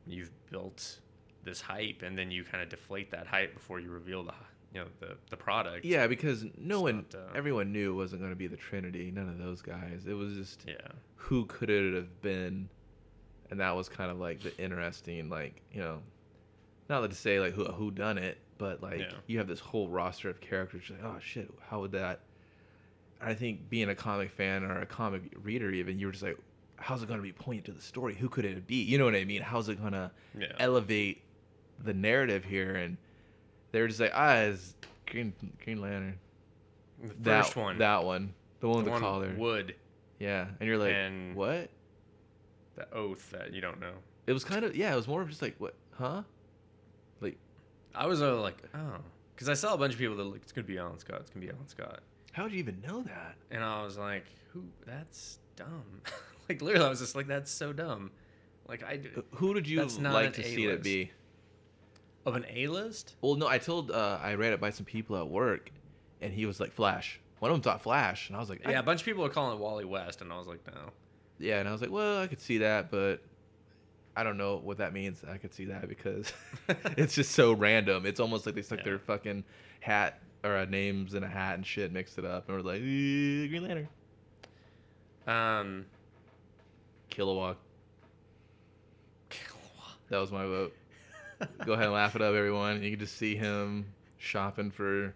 [0.07, 0.99] you've built
[1.45, 4.35] this hype, and then you kind of deflate that hype before you reveal the,
[4.75, 5.85] you know, the the product.
[5.85, 8.57] Yeah, because no It's one, not, uh, everyone knew it wasn't going to be the
[8.57, 9.11] Trinity.
[9.11, 10.05] None of those guys.
[10.07, 10.75] It was just Yeah.
[11.17, 12.69] who could it have been,
[13.51, 16.01] and that was kind of like the interesting, like you know,
[16.89, 19.13] not to say like who who done it, but like Yeah.
[19.27, 20.85] you have this whole roster of characters.
[20.91, 22.21] Like, oh shit, how would that?
[23.21, 26.39] I think being a comic fan or a comic reader, even you were just like,
[26.77, 28.15] how's it going to be pointed to the story?
[28.17, 28.83] Who could it be?
[28.83, 29.43] You know what I mean?
[29.43, 30.53] How's it going to Yeah.
[30.59, 31.23] elevate
[31.79, 32.75] the narrative here?
[32.75, 32.97] And
[33.73, 34.75] they were just like, ah, it's
[35.11, 35.33] Green
[35.65, 36.19] Green Lantern.
[37.03, 37.79] The That one.
[37.79, 39.35] that one, the one the with the one collar.
[39.37, 39.75] Wood.
[40.19, 41.69] Yeah, and you're like, And- what?
[42.77, 43.93] The oath that you don't know.
[44.27, 44.93] It was kind of yeah.
[44.93, 46.23] It was more of just like what, huh?
[47.21, 47.37] Like,
[47.95, 48.99] I was uh, like, oh,
[49.35, 51.21] because I saw a bunch of people that like it's gonna be Alan Scott.
[51.21, 52.01] It's gonna be Alan Scott,
[52.33, 53.35] how would you even know that?
[53.51, 54.63] and I was like, who?
[54.87, 55.83] That's dumb.
[56.49, 58.11] like literally, I was just like, that's so dumb.
[58.69, 59.01] Like I
[59.33, 60.83] Who did you like to see it A-list.
[60.85, 61.11] be?
[62.27, 63.17] Of an A list.
[63.21, 65.71] Well, no, I told uh, I read it by some people at work,
[66.21, 67.19] and he was like Flash.
[67.41, 69.25] One of them thought Flash, and I was like, I- Yeah, a bunch of people
[69.25, 70.91] are calling it Wally West, and I was like, no.
[71.41, 73.21] yeah, and I was like, well, I could see that, but
[74.17, 75.25] I don't know what that means.
[75.29, 76.33] I could see that because
[76.97, 78.07] it's just so random.
[78.07, 78.85] It's almost like they stuck Yeah.
[78.85, 79.43] their fucking
[79.81, 82.81] hat or uh, names in a hat and shit, mixed it up, and we're like,
[82.81, 83.89] "Eh, Green Lantern,
[85.27, 85.87] Um,
[87.11, 87.57] Kilowog.
[90.09, 90.75] That was my vote.
[91.65, 92.83] Go ahead and laugh it up, everyone.
[92.83, 93.87] You can just see him
[94.19, 95.15] shopping for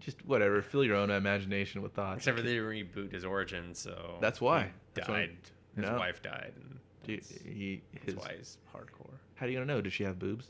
[0.00, 0.62] just whatever.
[0.62, 2.18] Fill your own imagination with thoughts.
[2.18, 4.64] except for they reboot his origin, so That's why.
[4.64, 5.36] he That's why- died.
[5.76, 5.96] His No.
[5.98, 9.10] wife died, and Dude, that's, he, his, that's why he's hardcore.
[9.34, 9.80] how do you gonna know?
[9.82, 10.48] Does she have boobs?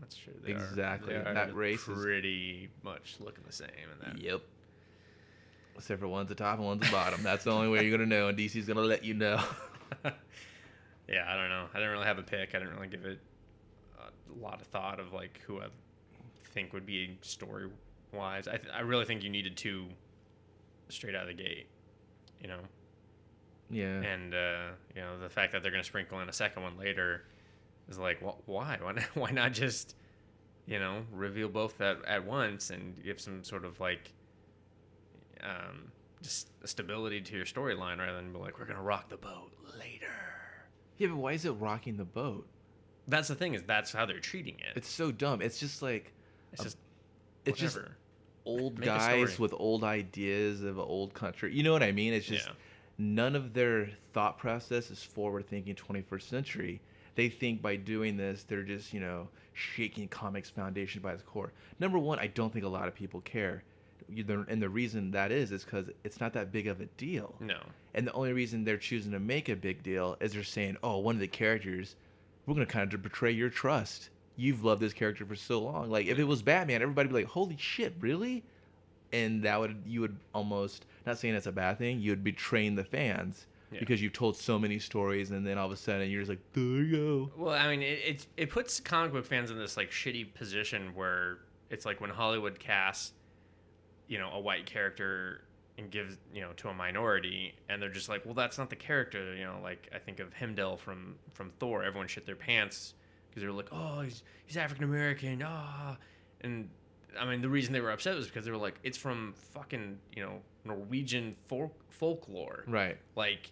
[0.00, 0.34] That's true.
[0.42, 1.14] They are- Exactly.
[1.14, 4.42] are That race is- pretty much looking the same, and that Yep.
[5.76, 7.22] Except for one's the top and one's the bottom.
[7.22, 9.42] That's the only way you're gonna know, and DC's gonna let you know.
[11.08, 11.66] yeah, I don't know.
[11.72, 12.54] I didn't really have a pick.
[12.54, 13.18] I didn't really give it
[14.06, 15.66] a lot of thought of like who I
[16.52, 17.68] think would be story
[18.12, 18.48] wise.
[18.48, 19.86] I th- I really think you needed two
[20.88, 21.66] straight out of the gate,
[22.40, 22.60] you know.
[23.70, 24.00] yeah.
[24.02, 27.24] And uh, you know the fact that they're gonna sprinkle in a second one later
[27.88, 28.78] is like, wh- why?
[28.82, 29.94] Why not, why not just
[30.66, 34.12] you know reveal both at at once and give some sort of like
[35.42, 35.90] um,
[36.22, 40.06] just stability to your storyline rather than be like, we're gonna rock the boat later.
[40.98, 42.46] yeah, but why is it rocking the boat?
[43.08, 44.76] That's the thing is that's how they're treating it.
[44.76, 45.40] It's so dumb.
[45.42, 46.12] It's just like
[46.52, 46.78] It's just
[47.44, 47.78] it's just
[48.44, 51.52] old Make guys with old ideas of an old country.
[51.54, 52.12] You know what I mean?
[52.12, 52.52] It's just Yeah.
[52.98, 56.80] none of their thought process is forward thinking 21st century.
[57.14, 61.52] They think by doing this, they're just, you know, shaking comics foundation by its core.
[61.80, 63.62] Number one, I don't think a lot of people care.
[64.08, 67.34] And the reason that is, is because it's not that big of a deal.
[67.40, 67.58] no.
[67.94, 70.98] And the only reason they're choosing to make a big deal is they're saying, oh,
[70.98, 71.96] one of the characters,
[72.46, 74.10] we're going to kind of betray your trust.
[74.36, 75.90] You've loved this character for so long.
[75.90, 78.44] Like, if it was Batman, everybody would be like, holy shit, really?
[79.12, 82.74] And that would, you would almost, not saying it's a bad thing, you would betraying
[82.74, 83.80] the fans Yeah.
[83.80, 86.40] because you've told so many stories and then all of a sudden you're just like,
[86.52, 87.30] there you go.
[87.44, 90.92] Well, I mean, it, it it puts comic book fans in this like shitty position
[90.94, 91.38] where
[91.70, 93.12] it's like when Hollywood casts,
[94.08, 95.42] you know, a white character
[95.78, 98.76] and gives you know to a minority, and they're just like, well, that's not the
[98.76, 99.34] character.
[99.34, 101.82] You know, like I think of Heimdall from from Thor.
[101.84, 102.94] Everyone shit their pants
[103.28, 105.96] because they were like, oh, he's he's African American, ah,
[106.42, 106.68] and
[107.18, 109.98] I mean, the reason they were upset was because they were like, it's from fucking
[110.14, 112.98] you know Norwegian folk folklore Right.
[113.14, 113.50] like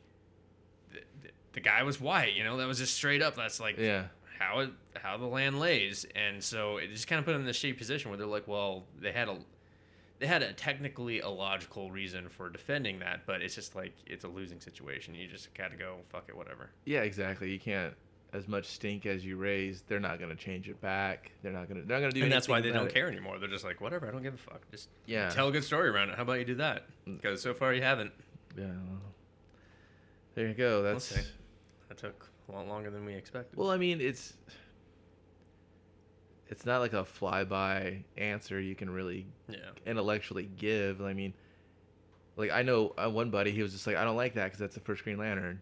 [0.92, 3.78] the, the, the guy was white you know that was just straight up that's like
[3.78, 4.08] Yeah.
[4.38, 7.46] how it how the land lays and so it just kind of put them in
[7.46, 9.38] this shitty position where they're like well they had a
[10.24, 14.28] they had a technically illogical reason for defending that but it's just like it's a
[14.28, 17.50] losing situation you just gotta go fuck it whatever Yeah, exactly.
[17.50, 17.92] You can't,
[18.32, 21.30] as much stink as you raise, they're not going to change it back.
[21.42, 22.94] They're not going to, they're not to do and that's why they don't it.
[22.94, 25.28] care anymore they're just like whatever i don't give a fuck just Yeah.
[25.28, 27.20] tell a good story around it how about you do that mm.
[27.20, 28.12] because so far you haven't
[28.56, 28.64] Yeah.
[28.64, 29.02] well,
[30.34, 30.82] There you go.
[30.82, 31.20] That's see.
[31.88, 33.70] that took a lot longer than we expected well.
[33.70, 34.32] I mean, it's
[36.48, 41.02] it's not like a flyby answer you can really yeah intellectually give.
[41.02, 41.34] I mean,
[42.36, 43.50] like I know uh, one buddy.
[43.50, 45.60] He was just like, I don't like that because that's the first Green Lantern,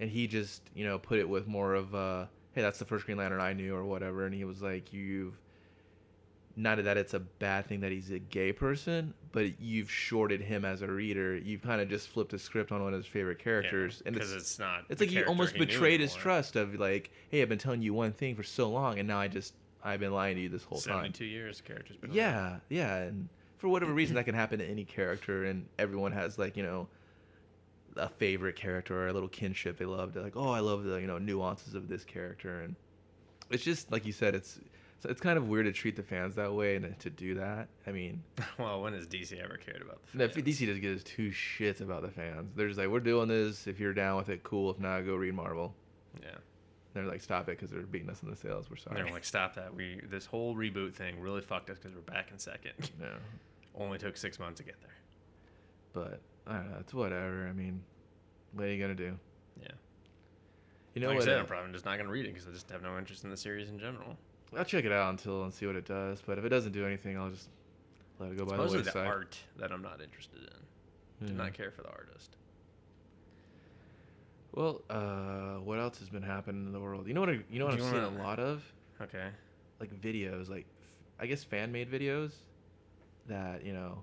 [0.00, 3.06] and he just you know put it with more of uh, hey, that's the first
[3.06, 4.26] Green Lantern I knew or whatever.
[4.26, 5.38] And he was like, you've
[6.58, 10.64] not that it's a bad thing that he's a gay person, but you've shorted him
[10.64, 11.36] as a reader.
[11.36, 14.32] You've kind of just flipped a script on one of his favorite characters, and it's
[14.32, 17.80] it's, not it's like you almost betrayed his trust of like, hey, I've been telling
[17.80, 20.48] you one thing for so long, and now I just I've been lying to you
[20.48, 20.94] this whole time.
[20.94, 22.10] Seventy-two years, the character's been.
[22.10, 22.16] around.
[22.16, 26.38] Yeah, yeah, and for whatever reason, that can happen to any character, and everyone has
[26.38, 26.88] like you know
[27.96, 30.14] a favorite character or a little kinship they love.
[30.14, 32.76] They're like, oh, I love the you know nuances of this character, and
[33.50, 34.60] it's just like you said, it's
[35.00, 37.68] so it's kind of weird to treat the fans that way and to do that.
[37.86, 38.22] I mean,
[38.58, 40.46] well, when has DC ever cared about the no, fans?
[40.46, 42.52] DC doesn't give us two shits about the fans.
[42.56, 43.66] They're just like, we're doing this.
[43.66, 44.70] If you're down with it, cool.
[44.70, 45.74] If not, go read Marvel.
[46.20, 46.30] Yeah.
[46.94, 48.70] They're like, stop it because they're beating us in the sales.
[48.70, 49.02] We're sorry.
[49.02, 49.74] They're like, stop that.
[49.74, 52.72] We this whole reboot thing really fucked us because we're back in second.
[53.00, 53.12] no,
[53.76, 54.90] Only took six months to get there.
[55.92, 56.76] but I don't know.
[56.80, 57.46] It's whatever.
[57.46, 57.82] I mean,
[58.52, 59.18] what are you gonna do?
[59.60, 59.68] Yeah.
[60.94, 61.22] You know like what?
[61.28, 63.24] I said, I'm probably just not gonna read it because I just have no interest
[63.24, 64.16] in the series in general.
[64.56, 66.22] I'll check it out until and see what it does.
[66.24, 67.48] But if it doesn't do anything, I'll just
[68.18, 68.76] let it go It's by the wayside.
[68.78, 71.26] mostly the art that I'm not interested in.
[71.26, 71.38] Do Yeah.
[71.38, 71.54] not hmm.
[71.54, 72.37] care for the artist.
[74.58, 77.06] Well, uh, what else has been happening in the world?
[77.06, 77.30] You know what?
[77.30, 78.64] I, you know what Do I've seen a lot of,
[79.00, 79.28] Okay.
[79.78, 80.88] like videos, like f-
[81.20, 82.32] I guess fan made videos
[83.26, 84.02] that you know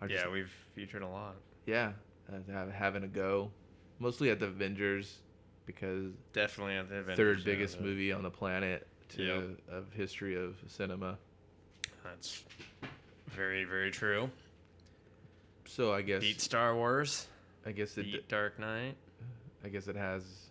[0.00, 1.34] are just Yeah, we've featured a lot.
[1.66, 1.90] yeah
[2.32, 3.50] uh, have, having a go,
[3.98, 5.18] mostly at the Avengers
[5.66, 9.58] because Definitely at the Avengers, third biggest the- movie on the planet to Yep.
[9.68, 11.18] of history of cinema.
[12.04, 12.44] That's
[13.30, 14.30] very, very true.
[15.66, 17.26] So I guess Beat Star Wars.
[17.66, 18.94] I guess it Beat Dark Knight.
[19.64, 20.50] I guess it has.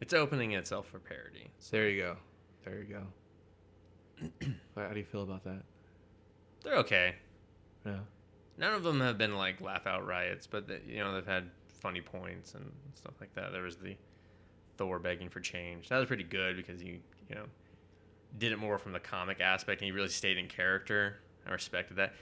[0.00, 1.50] It's opening itself for parody.
[1.58, 2.16] So There you go.
[2.64, 4.52] There you go.
[4.76, 5.62] How do you feel about that?
[6.62, 7.14] They're okay.
[7.84, 7.98] Yeah.
[8.56, 11.50] None of them have been like laugh out riots, but they, you know they've had
[11.80, 13.52] funny points and stuff like that.
[13.52, 13.96] There was the
[14.76, 15.88] Thor begging for change.
[15.88, 17.44] That was pretty good because you you know
[18.38, 21.16] did it more from the comic aspect and he really stayed in character.
[21.46, 22.14] I respected that.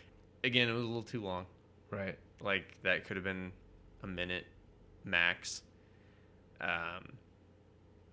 [0.44, 1.46] Again, it was a little too long.
[1.90, 2.18] Right.
[2.40, 3.52] Like that could have been
[4.02, 4.46] a minute
[5.04, 5.62] max.
[6.60, 7.12] Um,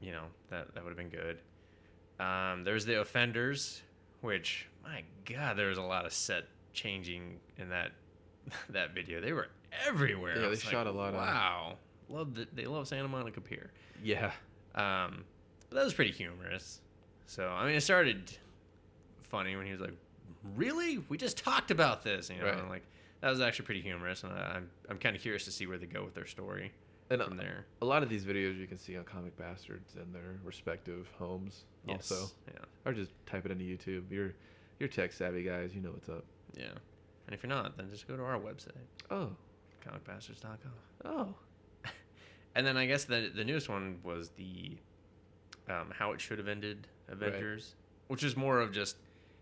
[0.02, 1.40] you know that that would have been good.
[2.20, 3.82] Um, there's the offenders,
[4.22, 7.92] which my god, there was a lot of set changing in that
[8.70, 9.22] that video.
[9.22, 9.48] They were
[9.88, 10.36] everywhere.
[10.36, 11.76] Yeah, they was shot a lot of- Wow,
[12.10, 13.72] love that they love Santa Monica Pier.
[14.04, 14.32] Yeah.
[14.76, 15.24] Um,
[15.70, 16.82] but that was pretty humorous.
[17.28, 18.32] So I mean, it started
[19.24, 19.94] funny when he was like,
[20.56, 20.98] "Really?
[21.10, 22.70] We just talked about this," you know, Right.
[22.70, 22.84] like
[23.22, 25.78] that was actually pretty humorous, and I, I'm I'm kind of curious to see where
[25.78, 26.72] they go with their story
[27.10, 27.66] And from there.
[27.82, 31.66] a lot of these videos you can see on Comic Bastards in their respective homes.
[31.88, 34.04] Also, yeah, or just type it into YouTube.
[34.12, 34.34] You're
[34.80, 35.74] you're tech savvy guys.
[35.76, 36.24] You know what's up.
[36.56, 36.66] yeah.
[37.28, 38.72] And if you're not, then just go to our website,
[39.12, 39.30] Oh.
[39.86, 40.58] comicbastards.com.
[41.06, 41.34] Oh.
[42.56, 44.76] And then I guess the the newest one was the
[45.70, 47.76] um, how it should have ended Avengers,
[48.08, 48.96] which is more of just,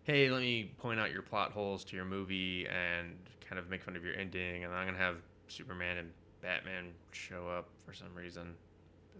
[0.04, 3.16] hey, let me point out your plot holes to your movie and
[3.48, 5.16] kind of make fun of your ending, and I'm gonna have
[5.48, 8.54] Superman and Batman show up for some reason.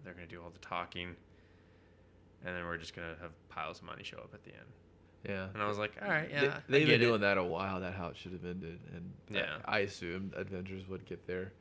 [0.04, 1.16] They're gonna do all the talking,
[2.46, 4.68] and then we're just gonna have piles of money show up at the end.
[5.28, 5.48] Yeah.
[5.54, 7.06] And I was like, all right, yeah, They, they've get been it.
[7.10, 7.80] doing that a while.
[7.82, 9.58] That how it should have ended, and I- Yeah.
[9.66, 11.52] I, assumed Avengers would get their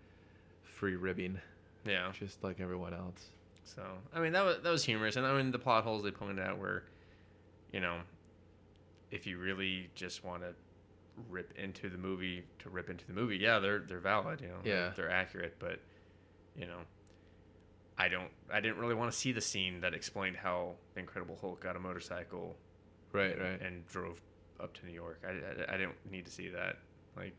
[0.62, 1.40] free ribbing,
[1.84, 2.12] Yeah.
[2.12, 3.30] just like everyone else.
[3.64, 6.10] So I mean that was that was humorous, and I mean the plot holes they
[6.12, 6.84] pointed out were,
[7.72, 7.98] you know,
[9.10, 10.54] if you really just want to
[11.28, 14.54] rip into the movie to rip into the movie, yeah, they're they're valid, you know,
[14.62, 14.92] they're- Yeah.
[14.96, 15.80] they're, accurate, but
[16.56, 16.80] you know,
[17.98, 21.36] I don't I didn't really want to see the scene that explained how the Incredible
[21.40, 22.56] Hulk got a motorcycle,
[23.12, 23.32] Right.
[23.32, 23.60] and, Right.
[23.62, 24.20] and drove
[24.60, 25.20] up to New York.
[25.26, 26.76] I, I I didn't need to see that,
[27.16, 27.32] like.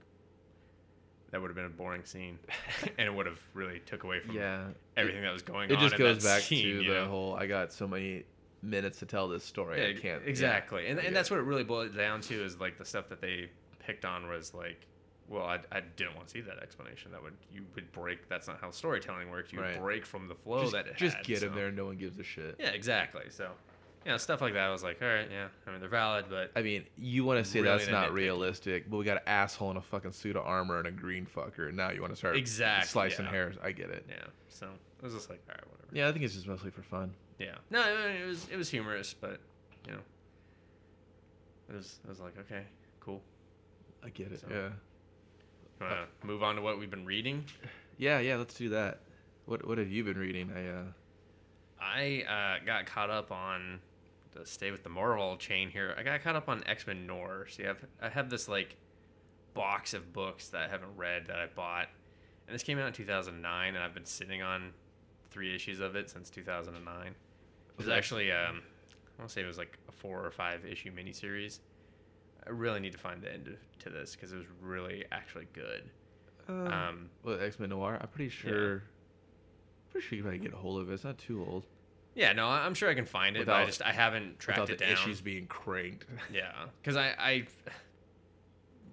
[1.32, 2.40] That would have been a boring scene,
[2.98, 4.68] and it would have really took away from yeah.
[4.96, 5.80] everything that was going It on.
[5.84, 7.06] It just goes back scene, to the know?
[7.08, 7.36] whole.
[7.36, 8.24] I got so many
[8.62, 9.82] minutes to tell this story.
[9.90, 10.24] I can't.
[10.24, 10.30] yeah.
[10.30, 11.08] exactly, and Yeah.
[11.08, 13.50] and that's what it really boiled down to is like the stuff that they
[13.88, 14.86] picked on was like,
[15.30, 17.12] well, I, I didn't want to see that explanation.
[17.12, 18.30] That would you would break.
[18.30, 19.52] That's not how storytelling works.
[19.52, 19.80] You Right.
[19.80, 21.72] break from the flow just, that it just had, get him so- there.
[21.72, 22.56] No one gives a shit.
[22.60, 23.24] Yeah, exactly.
[23.30, 23.50] So,
[24.06, 24.64] you know, stuff like that.
[24.68, 25.48] I was like, all right, yeah.
[25.66, 28.90] I mean, they're valid, but I mean, you want to say Really that's not realistic,
[28.90, 31.68] but we got an asshole in a fucking suit of armor and a green fucker,
[31.68, 33.32] and now you want to start Exactly, slicing yeah.
[33.32, 33.56] hairs.
[33.62, 34.06] I get it.
[34.10, 34.16] yeah.
[34.50, 34.68] So
[35.00, 35.90] it was just like, all right, whatever.
[35.94, 37.14] Yeah, I think it's just mostly for fun.
[37.38, 37.56] Yeah.
[37.70, 39.40] No, I mean, it was it was humorous, but
[39.86, 40.00] you know,
[41.70, 42.64] it was it was like, okay,
[43.02, 43.22] cool.
[44.08, 44.40] I get it.
[44.42, 44.70] So- Yeah.
[45.80, 47.46] Want to move on to what we've been reading?
[48.00, 48.38] Yeah, yeah.
[48.38, 49.00] Let's do that.
[49.46, 50.52] What What have you been reading?
[50.56, 50.84] I uh.
[51.80, 52.24] I
[52.62, 53.80] uh, got caught up on
[54.34, 55.94] to stay with the Marvel chain here.
[55.98, 57.46] I got caught up on X Men Noir.
[57.50, 58.76] See, I've, I have this like
[59.54, 61.88] box of books that I haven't read that I bought,
[62.48, 64.72] and this came out in 2009, and I've been sitting on
[65.30, 67.08] three issues of it since 2009.
[67.08, 67.14] It
[67.78, 68.62] was actually, um,
[69.18, 71.60] I want to say it was like a four or five issue miniseries.
[72.48, 75.84] I really need to find the end to this because it was really actually good.
[76.50, 77.98] Uh, Um, well, X Men Noir.
[78.02, 78.84] I'm pretty sure.
[79.92, 80.94] Pretty sure you might get a hold of it.
[80.94, 81.66] It's not too old.
[82.16, 84.62] Yeah, no, I- I'm sure I can find it, but I just I haven't tracked
[84.62, 84.94] Without it the down.
[84.94, 86.06] issues being cranked.
[86.34, 87.48] Yeah, because I, I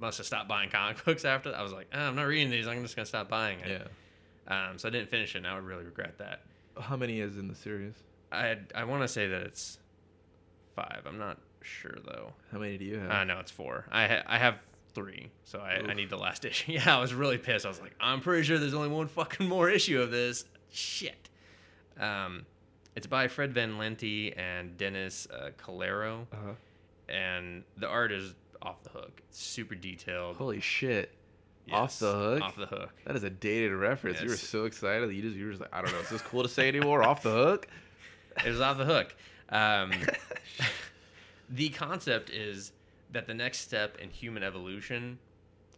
[0.01, 1.51] must have stopped buying comic books after.
[1.51, 1.59] that.
[1.59, 2.67] I was like, oh, I'm not reading these.
[2.67, 3.83] I'm just gonna stop buying it.
[4.49, 4.69] yeah.
[4.69, 5.39] Um, so I didn't finish it.
[5.39, 6.43] and I would really regret that.
[6.79, 7.95] How many is in the series?
[8.33, 9.79] I I want to say that it's
[10.77, 11.03] five.
[11.07, 12.33] I'm not sure though.
[12.53, 13.11] How many do you have?
[13.11, 13.87] I know it's four.
[13.91, 14.59] I ha- I have
[14.95, 16.73] three, so I, I need the last issue.
[16.73, 17.67] Yeah, I was really pissed.
[17.67, 20.45] I was like, I'm pretty sure there's only one fucking more issue of this.
[20.71, 21.29] Shit.
[21.99, 22.47] Um,
[22.97, 26.53] it's by Fred Van Lente and Dennis uh, Calero, Uh-huh.
[27.09, 29.21] and the art is off the hook.
[29.29, 30.37] It's super detailed.
[30.37, 31.11] Holy shit!
[31.73, 32.43] Off the hook.
[32.43, 32.91] Off the hook.
[33.07, 34.21] That is a dated reference.
[34.23, 35.09] You were so excited.
[35.09, 35.99] that You just you were just like, I don't know.
[36.01, 37.03] Is this cool to say anymore?
[37.03, 37.67] Off the hook.
[38.45, 39.15] It was off the hook.
[39.51, 39.93] Um,
[41.55, 42.73] the concept is
[43.13, 45.19] that the next step in human evolution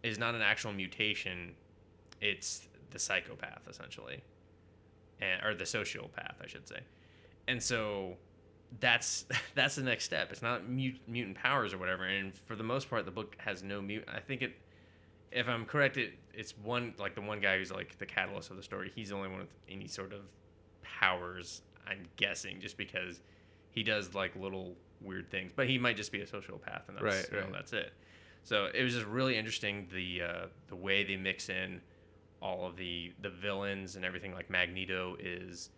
[0.02, 1.54] is not an actual mutation;
[2.20, 4.22] it's the psychopath, essentially,
[5.20, 6.80] and or the sociopath, I should say.
[7.46, 8.16] And so
[8.80, 10.32] that's that's the next step.
[10.32, 12.04] It's not mut- mutant powers or whatever.
[12.04, 14.04] And for the most part, the book has no mute.
[14.08, 14.54] I think it,
[15.30, 18.56] if I'm correct, it it's one like the one guy who's like the catalyst of
[18.56, 18.90] the story.
[18.94, 20.20] He's the only one with any sort of
[20.82, 21.60] powers.
[21.86, 23.20] I'm guessing just because
[23.70, 27.03] he does like little weird things, but he might just be a sociopath, and that's
[27.03, 27.53] Right, you know, right.
[27.53, 27.92] that's it.
[28.42, 31.80] So it was just really interesting the uh, the way they mix in
[32.40, 34.32] all of the the villains and everything.
[34.34, 35.70] Like Magneto is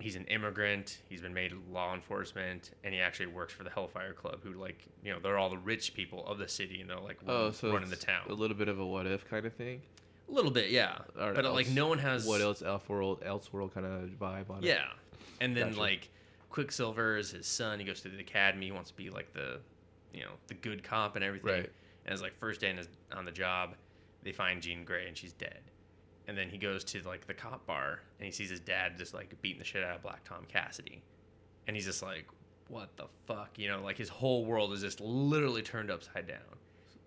[0.00, 0.98] he's an immigrant.
[1.08, 4.84] He's been made law enforcement, and he actually works for the Hellfire Club, who like
[5.04, 7.52] you know they're all the rich people of the city, and they're like Oh, run-
[7.54, 8.22] so running the town.
[8.28, 9.80] A little bit of a what if kind of thing.
[10.28, 10.98] A little bit, yeah.
[11.20, 12.60] Or but like no one has What else?
[12.62, 14.66] Elseworld, Elseworld kind of vibe on it.
[14.66, 14.86] Yeah,
[15.40, 15.80] and then Gotcha.
[15.80, 16.08] like
[16.50, 17.78] Quicksilver is his son.
[17.78, 18.66] He goes to the academy.
[18.66, 19.58] He wants to be like the,
[20.12, 21.52] you know, the good cop and everything.
[21.52, 21.72] Right.
[22.04, 22.74] And it's like first day
[23.12, 23.74] on, the job,
[24.22, 25.60] they find Jean Grey and she's dead.
[26.28, 29.14] And then he goes to like the cop bar and he sees his dad just
[29.14, 31.02] like beating the shit out of Black Tom Cassidy,
[31.66, 32.26] and he's just like,
[32.68, 36.38] what the fuck, you know, like his whole world is just literally turned upside down.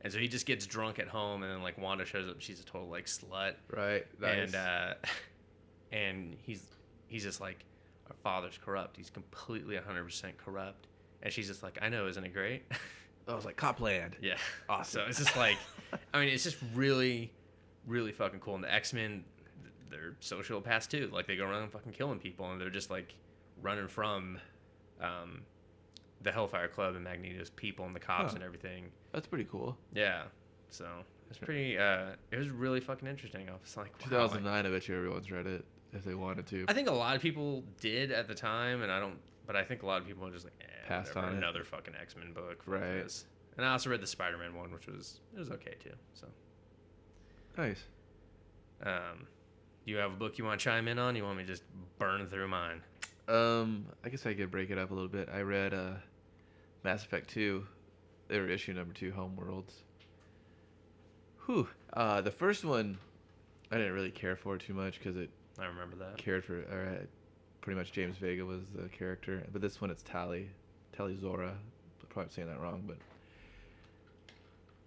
[0.02, 2.38] And so he just gets drunk at home, and then like Wanda shows up.
[2.40, 4.06] She's a total like slut Right.
[4.22, 4.38] Nice.
[4.38, 4.94] and uh,
[5.92, 6.64] and he's
[7.08, 7.66] he's just like
[8.10, 8.98] our father's corrupt.
[8.98, 10.88] He's completely 100% corrupt.
[11.22, 12.64] And she's just like, I know, isn't it great?
[13.28, 14.16] I was like, Copland.
[14.22, 14.38] yeah.
[14.68, 15.02] Awesome.
[15.02, 15.58] So it's just like,
[16.14, 17.32] I mean, it's just really,
[17.86, 18.56] really fucking cool.
[18.56, 19.24] And the X Men,
[19.92, 21.10] they're social sociopaths too.
[21.14, 23.14] Like they go around fucking killing people, and they're just like
[23.62, 24.40] running from
[25.02, 25.42] um,
[26.22, 28.36] the Hellfire Club and Magneto's people and the cops Huh.
[28.38, 28.86] and everything.
[29.12, 29.78] That's pretty cool.
[29.94, 30.24] Yeah.
[30.70, 30.88] So
[31.30, 31.78] it's pretty.
[31.78, 33.48] Uh, it was really fucking interesting.
[33.50, 34.66] I was like, wow, like- 2009.
[34.66, 36.66] I bet you everyone's read it if they wanted to.
[36.68, 39.18] I think a lot of people did at the time, and I don't.
[39.48, 41.38] But I think a lot of people are just like, eh, Passed whatever, on it.
[41.38, 42.62] another fucking X Men book.
[42.66, 43.04] Right.
[43.04, 43.26] this.
[43.58, 45.94] And I also read the Spider Man one, which was it was okay too.
[46.14, 46.28] So,
[47.58, 47.84] nice.
[48.84, 49.28] um,
[49.86, 51.16] you have a book you want to chime in on?
[51.16, 51.64] You want me to just
[51.98, 52.82] burn through mine?
[53.28, 55.30] Um, I guess I could break it up a little bit.
[55.34, 55.94] I read uh,
[56.84, 57.66] Mass Effect 2.
[58.28, 59.74] They were issue number two, Homeworlds.
[61.46, 61.68] Whew.
[61.94, 62.98] Uh, the first one,
[63.72, 65.30] I didn't really care for too much because it
[65.60, 66.18] I remember that.
[66.18, 67.06] cared for, or uh,
[67.62, 69.44] pretty much James Vega was the character.
[69.52, 70.50] But this one, it's Tali,
[70.94, 71.54] Tally Zora.
[72.10, 72.98] Probably saying that wrong, but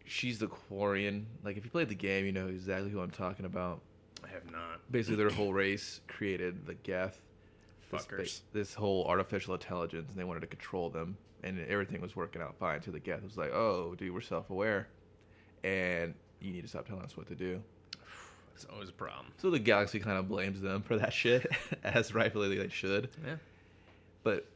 [0.04, 1.24] she's the Quarian.
[1.44, 3.80] Like if you played the game, you know exactly who I'm talking about.
[4.24, 4.80] I have not.
[4.90, 7.20] Basically, their whole race created the Geth.
[7.92, 12.16] This, ba- this whole artificial intelligence, and they wanted to control them, and everything was
[12.16, 12.80] working out fine.
[12.80, 14.88] To the Geth was like, "Oh, dude, we're self-aware,
[15.62, 17.62] and you need to stop telling us what to do."
[18.62, 19.26] It's always a problem.
[19.38, 21.50] So the galaxy kind of blames them for that shit,
[21.84, 23.08] as rightfully they should.
[23.26, 23.36] Yeah.
[24.22, 24.46] But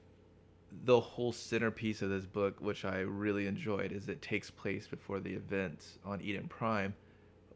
[0.85, 5.19] the whole centerpiece of this book, which I really enjoyed, is it takes place before
[5.19, 6.95] the events on Eden Prime,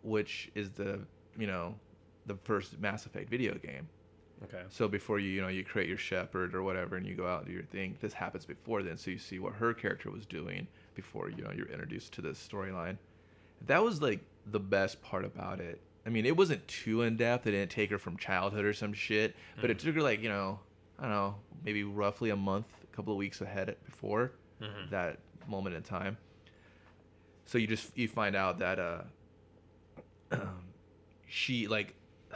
[0.03, 0.99] which is the
[1.39, 1.75] you know
[2.27, 3.89] the first Mass Effect video game.
[4.45, 4.63] Okay.
[4.71, 7.41] So before you you know you create your Shepard or whatever, and you go out
[7.41, 8.97] and do your thing, this happens before then.
[8.97, 12.45] So you see what her character was doing before you know you're introduced to this
[12.45, 12.97] storyline.
[13.67, 15.81] That was like the best part about it.
[16.11, 17.47] I mean, it wasn't too in depth.
[17.47, 20.29] It didn't take her from childhood or some shit, but it took her like you
[20.29, 20.59] know
[20.99, 24.91] I don't know maybe roughly a month, a couple of weeks ahead before Mhm.
[24.91, 26.17] that moment in time.
[27.47, 29.03] So you just you find out that uh
[31.29, 31.95] she like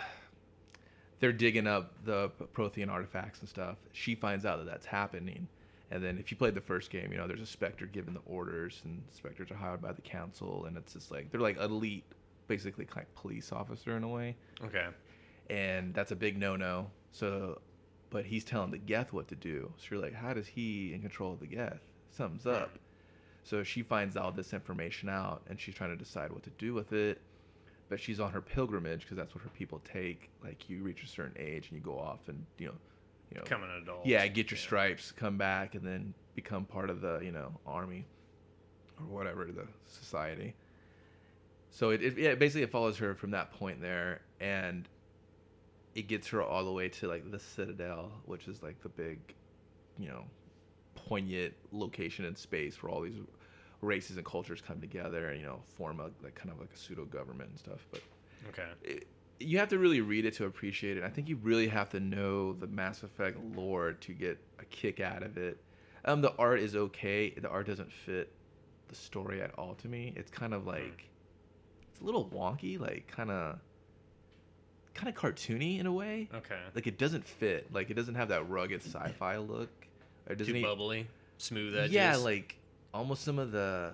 [1.18, 3.76] they're digging up the Prothean artifacts and stuff.
[3.92, 5.48] She finds out that that's happening.
[5.90, 8.20] And then if you played the first game, you know, there's a Spectre giving the
[8.26, 12.04] orders, and Spectres are hired by the council, and it's just like they're like elite,
[12.46, 14.86] basically like police officer in a way, Okay.
[15.50, 16.90] and that's a big no-no.
[17.12, 17.60] So,
[18.10, 19.72] but he's telling the Geth what to do.
[19.78, 21.80] So you're like, how does he in control of the Geth?
[22.10, 22.78] Something's up.
[23.42, 26.72] So she finds all this information out, and she's trying to decide what to do
[26.74, 27.20] with it.
[27.90, 30.30] But she's on her pilgrimage because that's what her people take.
[30.42, 32.74] Like you reach a certain age and you go off and you know
[33.30, 34.06] you know, Become an adult.
[34.06, 38.06] yeah, get your stripes, come back, and then become part of the you know army
[38.98, 40.54] or whatever the society.
[41.74, 44.88] So it, it yeah basically it follows her from that point there, and
[45.96, 49.18] it gets her all the way to like the Citadel, which is like the big,
[49.98, 50.24] you know,
[50.94, 53.18] poignant location in space where all these
[53.80, 56.78] races and cultures come together and you know form a like kind of like a
[56.78, 57.84] pseudo government and stuff.
[57.90, 58.02] But
[58.50, 58.68] Okay.
[58.84, 59.08] it,
[59.40, 61.02] you have to really read it to appreciate it.
[61.02, 65.00] I think you really have to know the Mass Effect lore to get a kick
[65.00, 65.58] out of it.
[66.04, 67.30] Um, the art is okay.
[67.30, 68.32] The art doesn't fit
[68.86, 70.12] the story at all to me.
[70.14, 71.08] It's kind of like
[71.94, 73.58] it's a little wonky, like kind of
[74.94, 76.28] kind of cartoony in a way.
[76.34, 76.58] Okay.
[76.74, 77.72] Like it doesn't fit.
[77.72, 79.70] Like it doesn't have that rugged sci-fi look.
[80.28, 81.06] It doesn't Too bubbly,
[81.38, 81.92] smooth edges.
[81.92, 82.58] yeah, like
[82.92, 83.92] almost some of the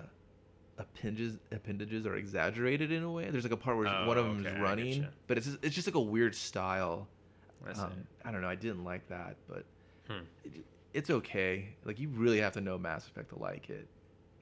[0.77, 3.29] appendages appendages are exaggerated in a way.
[3.29, 5.59] There's like a part where Oh, one of them okay, is running, but it's just,
[5.63, 7.07] it's just like a weird style.
[7.67, 7.79] I.
[7.79, 7.91] Um,
[8.25, 8.47] I don't know.
[8.47, 9.65] I didn't like that, but
[10.07, 10.23] Hmm.
[10.43, 11.69] it, it's okay.
[11.85, 13.87] Like you really have to know Mass Effect to like it.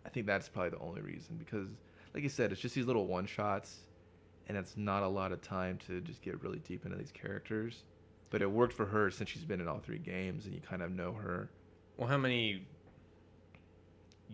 [0.06, 1.68] I think that's probably the only reason because,
[2.14, 3.78] like you said, it's just these little one shots,
[4.48, 7.84] and it's not a lot of time to just get really deep into these characters.
[8.32, 10.82] But it worked for her since she's been in all three games, and you kind
[10.82, 11.50] of know her.
[11.98, 12.66] Well, how many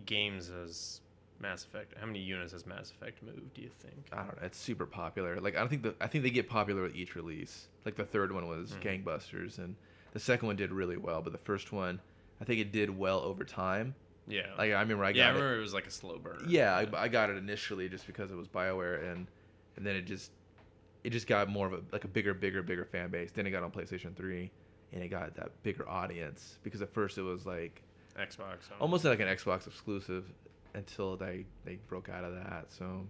[0.04, 1.00] games has
[1.40, 1.94] Mass Effect?
[1.98, 3.54] How many units has Mass Effect moved?
[3.54, 4.06] Do you think?
[4.12, 4.46] I don't know.
[4.46, 5.40] It's super popular.
[5.40, 7.68] Like I don't think the I think they get popular with each release.
[7.84, 9.04] Like the third one was Mhm.
[9.04, 9.76] gangbusters, and
[10.12, 11.22] the second one did really well.
[11.22, 12.00] But the first one,
[12.40, 13.94] I think it did well over time.
[14.28, 14.46] Yeah.
[14.58, 15.38] Like I remember I yeah, I got it.
[15.38, 16.46] remember it was like a slow burn.
[16.48, 19.26] Yeah, I, I got it initially just because it was Bioware, and
[19.76, 20.32] and then it just
[21.04, 23.30] it just got more of a like a bigger, bigger, bigger fan base.
[23.32, 24.50] Then it got on PlayStation Three,
[24.92, 27.82] and it got that bigger audience because at first it was like
[28.18, 28.58] Xbox.
[28.80, 30.24] almost like an Xbox exclusive
[30.74, 32.66] until they they broke out of that.
[32.68, 33.06] So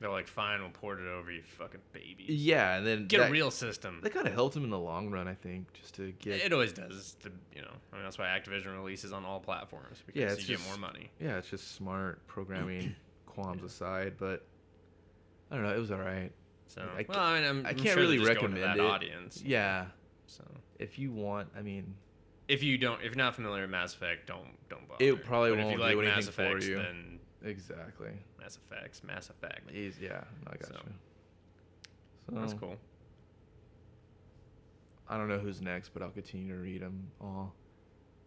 [0.00, 2.24] They're like, fine, we'll port it over, you fucking baby.
[2.26, 4.00] yeah, and then Get that, a real system.
[4.02, 6.40] That kind of helped them in the long run, I think, just to get.
[6.42, 7.16] It always does.
[7.22, 10.48] To, you know, I mean, that's why Activision releases on all platforms because Yeah, it's
[10.48, 11.10] you just- get more money.
[11.20, 12.94] yeah, it's just smart programming,
[13.26, 14.46] qualms aside, but
[15.50, 15.74] I don't know.
[15.74, 16.32] It was all right.
[16.66, 18.82] So, I well, I mean, I'm, I can't sure really just going to recommend that
[18.82, 18.88] it.
[18.88, 19.42] audience.
[19.44, 19.86] Yeah,
[20.26, 20.44] So,
[20.78, 21.94] if you want, I mean,
[22.48, 25.04] if you don't, if you're not familiar with Mass Effect, don't don't bother.
[25.04, 26.76] It probably but won't you do like anything Mass for Effects, you.
[26.76, 28.10] Then exactly.
[28.40, 29.70] Mass Effects, Mass Effect.
[29.70, 30.92] He's, yeah, I got So, you.
[32.28, 32.76] So That's cool.
[35.08, 37.52] I don't know who's next, but I'll continue to read them all.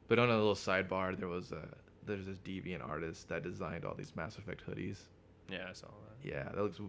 [0.09, 1.67] But on a little sidebar, there was a
[2.05, 4.97] there's this deviant artist that designed all these Mass Effect hoodies.
[5.49, 6.29] Yeah, I saw that.
[6.29, 6.79] Yeah, that looks.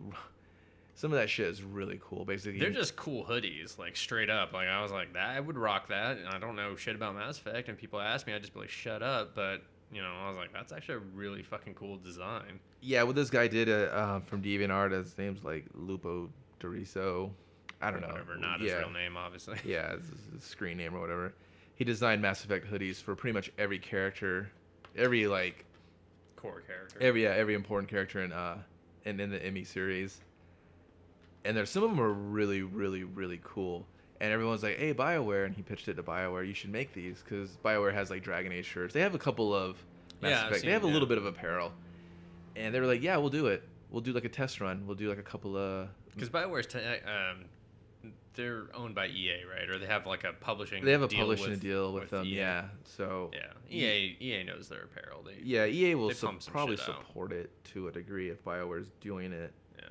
[0.96, 2.24] Some of that shit is really cool.
[2.24, 4.52] Basically, They're just cool hoodies, like straight up.
[4.52, 6.18] Like I was like, that I would rock that.
[6.18, 8.60] And I don't know shit about Mass Effect, and people ask me, I just be
[8.60, 9.34] like, shut up.
[9.34, 9.62] But
[9.94, 12.58] you know, I was like, that's actually a really fucking cool design.
[12.80, 16.28] Yeah, what this guy did uh, um, from DeviantArt, his name's like Lupo
[16.60, 17.30] Doriso.
[17.80, 18.08] I don't know.
[18.08, 18.72] Whatever, not yeah.
[18.72, 19.58] his real name, obviously.
[19.64, 21.32] Yeah, it's his screen name or whatever.
[21.76, 24.50] He designed Mass Effect hoodies for pretty much every character,
[24.96, 25.64] every like
[26.36, 26.98] Core character.
[27.00, 28.58] every yeah every important character in uh
[29.04, 30.20] in, in the Emmy series.
[31.44, 33.86] And there's some of them are really really really cool.
[34.24, 36.48] And everyone's like, "Hey, Bioware," and he pitched it to Bioware.
[36.48, 38.94] You should make these because Bioware has like Dragon Age shirts.
[38.94, 39.76] They have a couple of
[40.22, 40.60] Mass Yeah, Effect.
[40.62, 41.72] seen they have a little bit of apparel.
[42.56, 43.62] And they were like, "Yeah, we'll do it.
[43.90, 44.86] We'll do like a test run.
[44.86, 47.44] We'll do like a couple of Because Bioware's te- um,
[48.32, 49.68] they're owned by EA, right?
[49.68, 50.82] Or they have like a publishing.
[50.82, 52.34] They have a deal publishing with, deal with, them, EA.
[52.34, 52.64] yeah.
[52.84, 55.22] So Yeah, EA EA knows their apparel.
[55.22, 57.06] They yeah, EA will They sup- pump some probably shit out.
[57.06, 59.52] support it to a degree if Bioware's doing it.
[59.78, 59.84] yeah.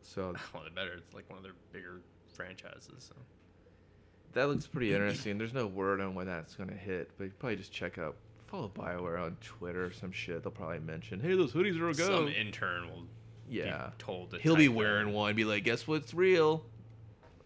[0.00, 0.92] So Well, they better.
[0.92, 2.02] It's like one of their bigger
[2.36, 2.92] franchises.
[3.08, 3.16] So.
[4.34, 5.38] That looks pretty interesting.
[5.38, 8.16] There's no word on when that's gonna hit, but you probably just check out
[8.46, 10.42] follow Bioware on Twitter or some shit.
[10.42, 13.06] They'll probably mention, "Hey, those hoodies are a go." Some intern will
[13.48, 15.34] yeah, be told to he'll be wearing one.
[15.34, 16.64] Be like, "Guess what's real?"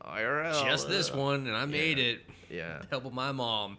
[0.04, 0.64] IRL.
[0.64, 2.22] just this uh, one, and I made it.
[2.50, 2.82] Yeah.
[2.90, 3.78] Help of my mom.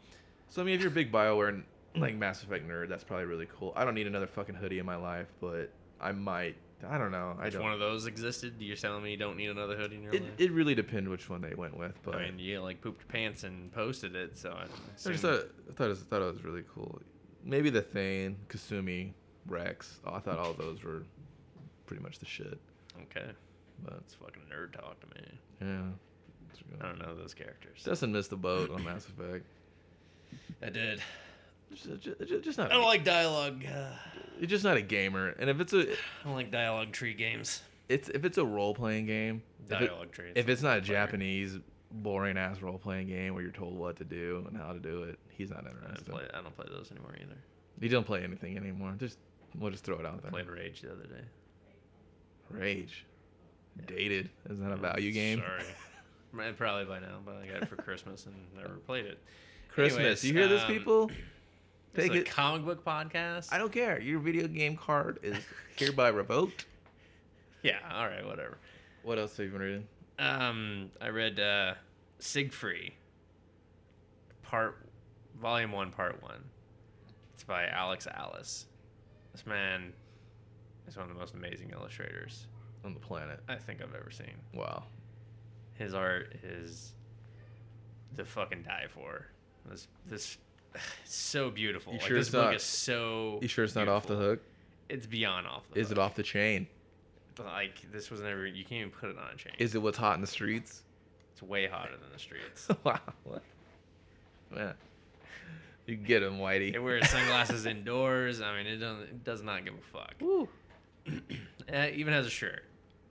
[0.50, 1.64] So I mean, if you're a big Bioware and
[1.96, 3.74] like Mass Effect nerd, that's probably really cool.
[3.76, 6.56] I don't need another fucking hoodie in my life, but I might.
[6.90, 7.36] I don't know.
[7.40, 7.64] I If don't.
[7.64, 10.22] one of those existed, you're telling me you don't need another hoodie in your It,
[10.24, 10.32] life?
[10.38, 13.08] it really depends which one they went with, but I mean, you like pooped your
[13.10, 16.26] pants and posted it, so I I just thought, I thought, it was, thought it
[16.34, 17.02] was really cool.
[17.44, 19.14] Maybe the Thane, Kasumi,
[19.48, 20.00] Wrex.
[20.06, 21.04] Oh, I thought all those were
[21.86, 22.60] pretty much the shit.
[23.04, 23.32] okay,
[23.84, 25.40] But that's fucking nerd talk to me.
[25.62, 27.84] yeah, I don't know those characters.
[27.84, 29.46] Dustin missed the boat on Mass Effect.
[30.62, 31.02] I did.
[31.74, 32.72] Just, just, just not.
[32.72, 33.64] I don't like dialogue.
[34.40, 35.96] You're just not a gamer, and if it's a, I
[36.26, 37.62] don't like dialogue tree games.
[37.88, 39.44] it's if it's a role playing game.
[39.70, 40.34] Dialogue trees.
[40.36, 41.58] if it's not a Japanese
[41.92, 45.04] boring ass role playing game where you're told what to do and how to do
[45.04, 46.12] it, he's not I don't interested.
[46.12, 46.24] play.
[46.34, 47.38] I don't play those anymore either.
[47.80, 48.94] He don't play anything anymore.
[48.98, 49.18] Just
[49.58, 50.32] we'll just throw it out I there.
[50.32, 51.24] played Rage the other day.
[52.50, 53.06] Rage.
[53.88, 54.30] Dated.
[54.50, 55.40] Is that a value game?
[55.40, 56.54] Sorry.
[56.58, 59.20] Probably by now, but I got it for Christmas and never played it.
[59.70, 60.00] Christmas.
[60.00, 61.10] Anyways, you hear this, um,
[61.94, 62.06] people?
[62.06, 62.30] It's Take a it.
[62.30, 63.50] comic book podcast.
[63.52, 64.00] I don't care.
[64.00, 65.38] Your video game card is
[65.76, 66.66] hereby revoked.
[67.62, 68.58] Yeah, all right, whatever.
[69.04, 69.88] What else have you been reading?
[70.20, 71.74] Um, I read uh,
[72.20, 72.94] Siegfried,
[74.44, 74.78] part
[75.42, 76.44] volume one, part one.
[77.34, 78.66] It's by Alex Alice.
[79.32, 79.94] This man
[80.88, 82.46] is one of the most amazing illustrators
[82.86, 83.40] On the planet.
[83.50, 84.36] I think I've ever seen.
[84.54, 84.84] Wow.
[85.74, 86.94] His art is
[88.16, 89.26] the fucking die for.
[89.66, 90.38] This this
[91.06, 91.94] so beautiful.
[91.94, 93.40] You like sure this it's book not- is so.
[93.42, 94.40] You sure it's not off the hook?
[94.90, 95.98] It's beyond off the Is hook.
[95.98, 96.68] it off the chain?
[97.40, 98.46] Like this was never.
[98.46, 99.54] You can't even put it on a chain.
[99.58, 100.84] Is it what's hot in the streets?
[101.32, 102.68] It's way hotter than the streets.
[102.84, 103.00] wow.
[103.24, 103.42] What?
[104.56, 104.74] Yeah.
[105.88, 106.74] You get him, Whitey.
[106.76, 108.40] It wears sunglasses indoors.
[108.40, 109.02] I mean, it doesn't.
[109.04, 110.14] It does not give a fuck.
[110.20, 110.48] Woo.
[111.74, 112.66] Uh, even has a shirt.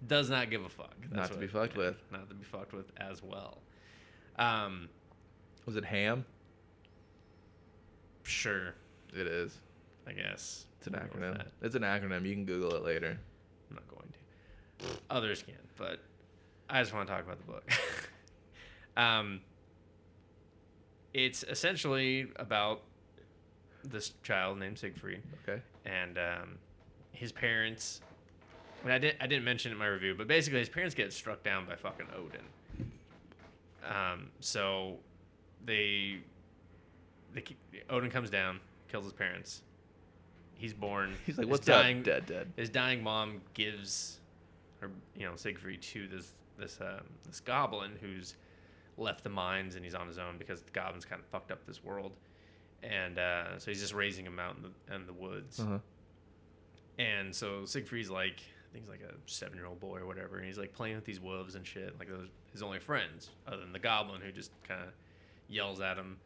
[0.06, 0.94] Does not give a fuck.
[1.10, 1.96] Not to be fucked with.
[2.12, 3.56] Not to be fucked with as well.
[4.38, 4.90] Um,
[5.64, 6.26] Was it ham?
[8.22, 8.74] Sure.
[9.14, 9.58] It is.
[10.06, 11.46] I guess It's an We'll go with acronym.
[11.62, 12.26] It's an acronym.
[12.26, 13.18] You can Google it later.
[13.70, 14.86] I'm not going to.
[15.10, 16.00] Others can, but
[16.68, 17.70] I just want to talk about the book.
[18.96, 19.40] um,
[21.14, 22.82] it's essentially about
[23.84, 25.22] this child named Siegfried.
[25.46, 25.60] Okay.
[25.84, 26.58] and um,
[27.12, 28.00] his parents.
[28.82, 30.94] I, mean, I didn't I didn't mention it in my review, but basically his parents
[30.94, 32.40] get struck down by fucking Odin.
[33.88, 34.96] Um, so
[35.64, 36.18] they,
[37.90, 39.62] Odin comes down, kills his parents.
[40.54, 41.14] He's born.
[41.26, 44.20] He's like, "What's dying, up, dead, dead?" His dying mom gives
[44.80, 48.36] her, you know, Siegfried to this this um, this goblin who's
[48.98, 51.66] left the mines and he's on his own because the goblins kind of fucked up
[51.66, 52.12] this world,
[52.82, 55.60] and uh, so he's just raising him out in the in the woods.
[55.60, 55.78] Uh huh.
[56.98, 60.36] And so Siegfried's like, I think he's like a seven year old boy or whatever,
[60.36, 61.98] and he's like playing with these wolves and shit.
[61.98, 64.88] Like those his only friends, other than the goblin who just kind of
[65.48, 66.18] yells at him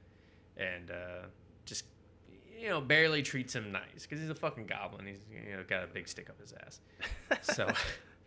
[0.57, 1.27] and uh,
[1.65, 1.85] just
[2.59, 5.07] you know barely treats him nice because he's a fucking goblin.
[5.07, 6.81] He's you know got a big stick up his ass.
[7.43, 7.71] so,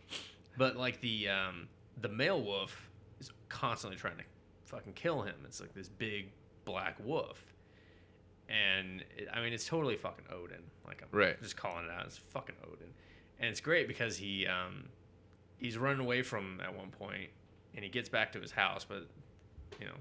[0.56, 1.68] but like the um,
[2.00, 2.88] the male wolf
[3.20, 4.24] is constantly trying to
[4.64, 5.34] fucking kill him.
[5.44, 6.30] It's like this big
[6.64, 7.42] black wolf.
[8.48, 10.62] And it, I mean, it's totally fucking Odin.
[10.86, 11.40] Like I'm Right.
[11.40, 12.06] just calling it out.
[12.06, 12.88] It's fucking Odin,
[13.38, 14.88] and it's great because he um,
[15.58, 17.30] he's running away from at one point,
[17.74, 19.06] and he gets back to his house, but
[19.80, 19.94] you know,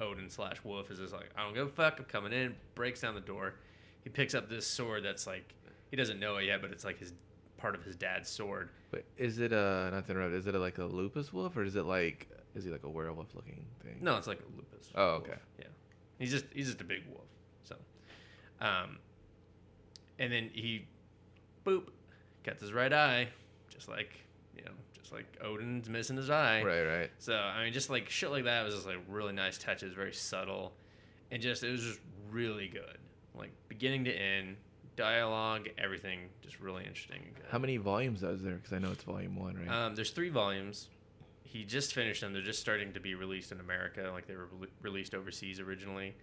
[0.00, 1.98] Odin slash Wolf is just like, I don't give a fuck.
[1.98, 2.54] I'm coming in.
[2.74, 3.54] Breaks down the door.
[4.02, 5.54] He picks up this sword that's like
[5.90, 7.12] he doesn't know it yet, but it's like his
[7.56, 8.68] part of his dad's sword.
[8.90, 10.34] But is it uh not to interrupt?
[10.34, 13.34] Is it like a lupus wolf or is it like is he like a werewolf
[13.34, 13.98] looking thing?
[14.00, 14.90] No, it's like a lupus.
[14.94, 15.22] Oh, wolf.
[15.22, 15.38] okay.
[15.58, 15.66] Yeah,
[16.18, 17.26] he's just he's just a big wolf.
[17.64, 17.76] So,
[18.60, 18.98] um,
[20.18, 20.86] and then he,
[21.64, 21.88] boop,
[22.44, 23.28] cuts his right eye,
[23.68, 24.10] just like
[24.56, 24.70] you know,
[25.04, 26.62] just like Odin's missing his eye.
[26.62, 27.10] Right, right.
[27.18, 30.14] So I mean, just like shit like that was just like really nice touches, very
[30.14, 30.72] subtle,
[31.30, 32.00] and just it was just
[32.30, 32.98] really good,
[33.34, 34.56] like beginning to end,
[34.96, 37.20] dialogue, everything, just really interesting.
[37.22, 37.44] And good.
[37.50, 38.54] How many volumes is there?
[38.54, 39.68] Because I know it's volume one, right?
[39.68, 40.88] Um, there's three volumes.
[41.42, 42.32] He just finished them.
[42.32, 46.14] They're just starting to be released in America, like they were rele- released overseas originally.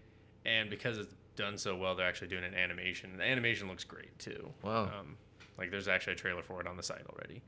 [0.44, 3.16] And because it's done so well, they're actually doing an animation.
[3.16, 4.50] The animation looks great too.
[4.64, 4.86] Wow.
[4.86, 5.18] Um,
[5.58, 7.44] like there's actually a trailer for it on the site already.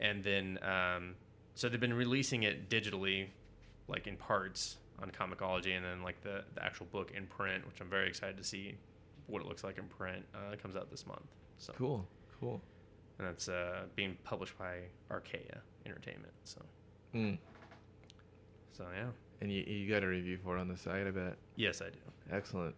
[0.00, 1.14] And then, um,
[1.54, 3.26] so they've been releasing it digitally,
[3.88, 7.80] like in parts on comiXology, and then like the, the actual book in print, which
[7.80, 8.74] I'm very excited to see
[9.26, 10.24] what it looks like in print.
[10.34, 11.22] Uh, it comes out this month.
[11.58, 12.06] So cool,
[12.40, 12.60] cool.
[13.18, 14.78] and that's uh, being published by
[15.10, 16.32] Archaia Entertainment.
[16.44, 16.60] So,
[17.14, 17.38] Mm.
[18.72, 19.08] so yeah,
[19.40, 21.36] And you, you got a review for it on the site, I bet.
[21.56, 21.98] yes, I do.
[22.32, 22.74] Excellent.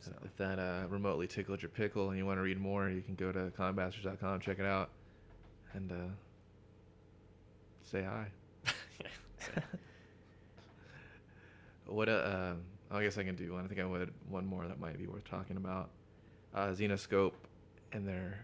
[0.00, 3.02] So, If that uh, remotely tickled your pickle and you want to read more, you
[3.02, 4.90] can go to comicbastards.com, check it out,
[5.74, 5.96] and uh,
[7.84, 8.26] say hi.
[9.38, 9.62] so-
[11.86, 12.60] What uh, um,
[12.90, 13.64] I guess I can do one.
[13.64, 15.90] I think I would one more that might be worth talking about.
[16.54, 17.32] Uh, Zenescope
[17.92, 18.38] and their.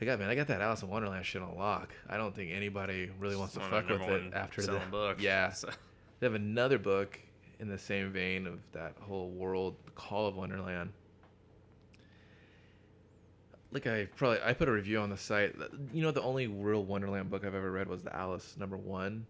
[0.00, 1.92] I got man, I got that Alice in Wonderland shit on lock.
[2.08, 4.66] I don't think anybody really wants to one of the fuck with it after the
[4.68, 5.16] selling book.
[5.20, 5.68] Yeah, So,
[6.20, 7.18] they have another book
[7.58, 10.92] in the same vein of that whole world, Call of Wonderland.
[13.70, 15.54] Like I probably I put a review on the site.
[15.92, 19.26] You know, the only real Wonderland book I've ever read was the Alice number one,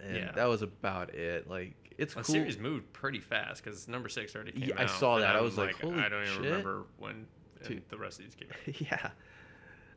[0.00, 0.32] and Yeah.
[0.32, 1.50] that was about it.
[1.50, 2.32] Like it's the cool.
[2.34, 4.80] series moved pretty fast because number six already came Yeah, out.
[4.82, 5.34] I saw that.
[5.34, 7.26] I was like, "Holy I don't even shit." remember when
[7.88, 8.80] the rest of these came out.
[8.80, 9.10] yeah.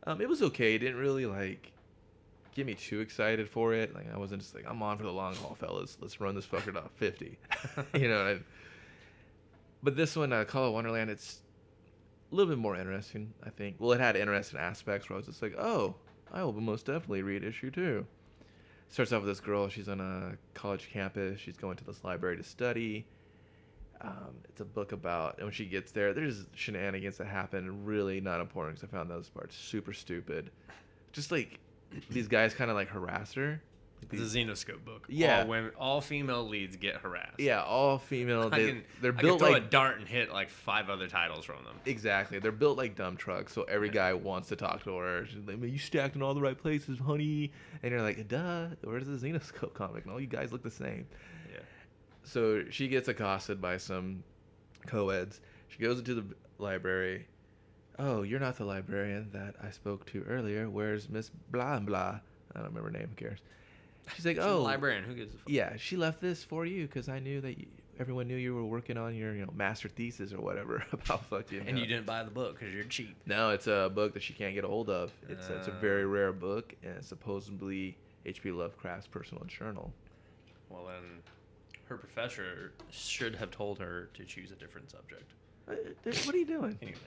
[0.08, 0.74] Um, it was okay.
[0.76, 1.72] It didn't really like
[2.56, 3.94] get me too excited for it.
[3.94, 5.98] Like I wasn't just like I'm on for the long haul, fellas.
[6.02, 7.38] Let's run this fucker to 50.
[7.94, 8.26] you know.
[8.26, 8.40] I,
[9.84, 11.42] but this one, uh, Call of Wonderland, it's
[12.32, 13.34] a little bit more interesting.
[13.44, 13.76] I think.
[13.80, 15.96] Well, it had interesting aspects where I was just like, oh,
[16.32, 18.06] I will most definitely read issue two.
[18.90, 19.70] Starts off with this girl.
[19.70, 21.40] She's on a college campus.
[21.40, 23.06] She's going to this library to study,
[24.02, 27.84] Um, it's a book about, and when she gets there, there's shenanigans that happen.
[27.86, 30.52] Really not important because I found those parts super stupid.
[31.12, 31.60] Just like
[32.10, 33.62] these guys kind of like harass her.
[34.12, 35.06] A Zenescope book.
[35.08, 35.42] Yeah.
[35.42, 37.40] all women, all female leads get harassed.
[37.40, 38.50] yeah, all female.
[38.60, 41.76] They, can, they're built like a dart and hit like five other titles from them.
[41.86, 42.40] Exactly.
[42.40, 45.26] They're built like dumb trucks, so every guy wants to talk to her.
[45.26, 47.52] She's like, man, you stacked in all the right places, honey.
[47.84, 50.06] And you're like, duh, where's the Zenescope comic?
[50.06, 51.06] And all you guys look the same.
[51.52, 51.60] Yeah.
[52.24, 54.24] So she gets accosted by some
[54.88, 55.42] co-eds.
[55.68, 56.26] She goes into the
[56.58, 57.28] library.
[58.00, 60.70] Oh, you're not the librarian that I spoke to earlier.
[60.70, 62.20] Where's Miss Blah and Blah?
[62.56, 63.10] I don't remember her name.
[63.10, 63.40] Who cares?
[64.16, 65.04] She's like, oh, librarian.
[65.04, 65.50] Who gives a fuck?
[65.50, 67.68] yeah, she left this for you because I knew that you,
[68.00, 71.68] everyone knew you were working on your, you know, master thesis or whatever about fucking.
[71.68, 73.16] And uh, you didn't buy the book because you're cheap.
[73.26, 75.12] no, it's a book that she can't get a hold of.
[75.28, 75.80] It's it's a Uh.
[75.80, 78.52] very rare book, and supposedly H.P.
[78.52, 79.94] Lovecraft's personal journal.
[80.70, 81.22] Well, then,
[81.86, 85.32] her professor should have told her to choose a different subject.
[85.68, 85.74] Uh,
[86.26, 86.78] What are you doing?
[86.82, 86.98] Anyway,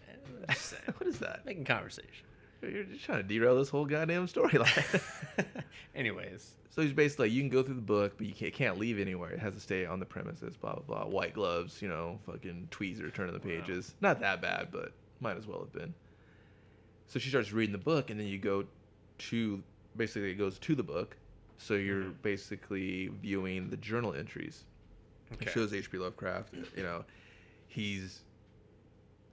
[0.48, 0.82] I'm just saying.
[0.98, 1.44] what is that?
[1.46, 2.26] Making conversation.
[2.62, 5.02] You're just trying to derail this whole goddamn storyline.
[5.94, 8.78] Anyways, so he's basically like, you can go through the book, but you can't, can't
[8.78, 9.30] leave anywhere.
[9.30, 10.56] It has to stay on the premises.
[10.56, 11.06] Blah blah blah.
[11.06, 13.60] White gloves, you know, fucking tweezer turning the Wow.
[13.62, 13.94] pages.
[14.00, 15.92] Not that bad, but might as well have been.
[17.08, 18.64] So she starts reading the book, and then you go
[19.18, 19.62] to
[19.96, 21.16] basically it goes to the book.
[21.58, 22.14] So you're Mhm.
[22.22, 24.64] basically viewing the journal entries.
[25.32, 25.46] okay.
[25.46, 25.98] It shows H.P.
[25.98, 26.54] Lovecraft.
[26.76, 27.04] You know,
[27.68, 28.20] he's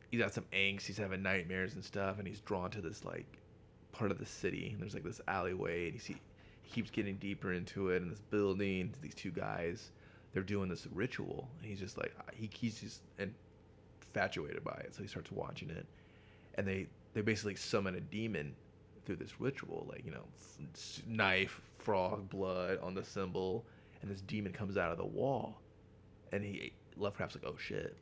[0.09, 0.83] he's got some angst.
[0.83, 3.39] He's having nightmares and stuff, and he's drawn to this like
[3.91, 4.69] part of the city.
[4.71, 6.15] And there's like this alleyway, and he see,
[6.61, 8.01] he keeps getting deeper into it.
[8.01, 9.91] And this building, these two guys,
[10.33, 14.93] they're doing this ritual, and he's just like he, he's just infatuated by it.
[14.95, 15.85] So he starts watching it,
[16.55, 18.55] and they they basically summon a demon
[19.05, 20.25] through this ritual, like you know,
[21.07, 23.65] knife, frog, blood on the symbol,
[24.01, 25.59] and this demon comes out of the wall,
[26.31, 27.95] and he Lovecraft's like, oh shit,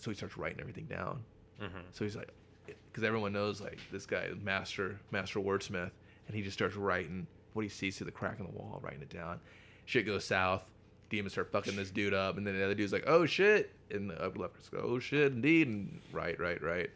[0.00, 1.22] so he starts writing everything down.
[1.60, 1.82] Mhm.
[1.92, 2.30] So he's like,
[2.66, 5.90] because everyone knows like this guy is master master wordsmith,
[6.26, 9.02] and he just starts writing what he sees through the crack in the wall, writing
[9.02, 9.40] it down.
[9.84, 10.62] Shit goes south.
[11.08, 14.08] Demons start fucking this dude up, and then the other dude's like, "Oh shit!" And
[14.08, 16.88] the upper left's go, "Oh shit, indeed!" And right, right, right.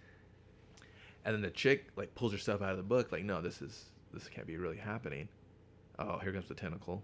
[1.25, 3.87] And then the chick like pulls herself out of the book, like, "No, this is
[4.13, 5.29] this can't be really happening."
[5.99, 7.03] Oh, here comes the tentacle.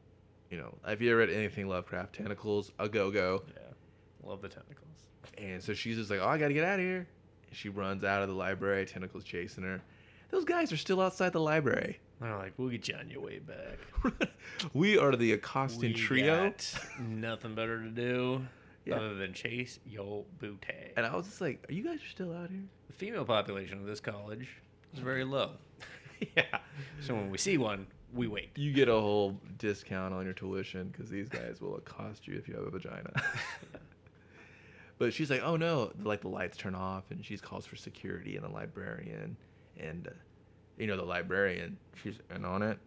[0.51, 2.14] You know, have you ever read anything Lovecraft?
[2.14, 3.42] Tentacles, a go go.
[3.55, 4.28] Yeah.
[4.28, 5.07] Love the tentacles.
[5.41, 7.07] And so she's just like, "Oh, I gotta get out of here."
[7.49, 8.84] And she runs out of the library.
[8.86, 9.80] Tentacles chasing her.
[10.30, 11.99] Those guys are still outside the library.
[12.20, 14.28] They're like, we'll get you on your way back.
[14.74, 16.51] we are the accosting We trio.
[16.51, 18.47] got nothing better to do
[18.84, 18.97] Yeah.
[18.97, 20.93] other than chase your booty.
[20.97, 23.86] And I was just like, "Are you guys still out here?" The female population of
[23.86, 24.49] this college
[24.93, 25.53] is very low.
[26.36, 26.59] yeah.
[27.01, 28.51] So when we see one, we wait.
[28.57, 32.47] You get a whole discount on your tuition because these guys will accost you if
[32.49, 33.11] you have a vagina.
[35.01, 38.36] but she's like, "Oh no!" Like the lights turn off, and she calls for security
[38.36, 39.34] and a librarian,
[39.78, 40.11] and uh,
[40.76, 42.78] you know the librarian, she's in on it.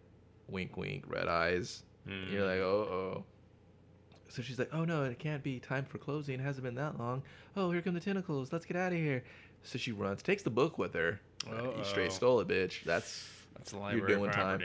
[0.48, 1.82] Wink, wink, red eyes.
[2.08, 2.32] Mm.
[2.32, 2.88] You're like, "Oh,
[3.18, 3.24] oh."
[4.30, 6.40] So she's like, "Oh no, it can't be time for closing.
[6.40, 7.24] It hasn't been that long.
[7.58, 8.54] Oh, here come the tentacles.
[8.54, 9.24] Let's get out of here."
[9.64, 11.20] So she runs, takes the book with her.
[11.50, 12.84] Uh, you straight stole it, bitch.
[12.84, 14.62] That's That's the You're library doing time.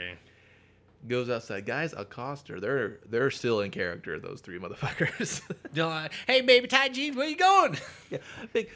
[1.07, 1.65] Goes outside.
[1.65, 2.59] Guys accost her.
[2.59, 4.19] They're they're still in character.
[4.19, 5.41] Those three motherfuckers.
[5.73, 7.77] They're like, hey, baby, tight jeans, where you going?
[8.09, 8.17] yeah,
[8.53, 8.69] big,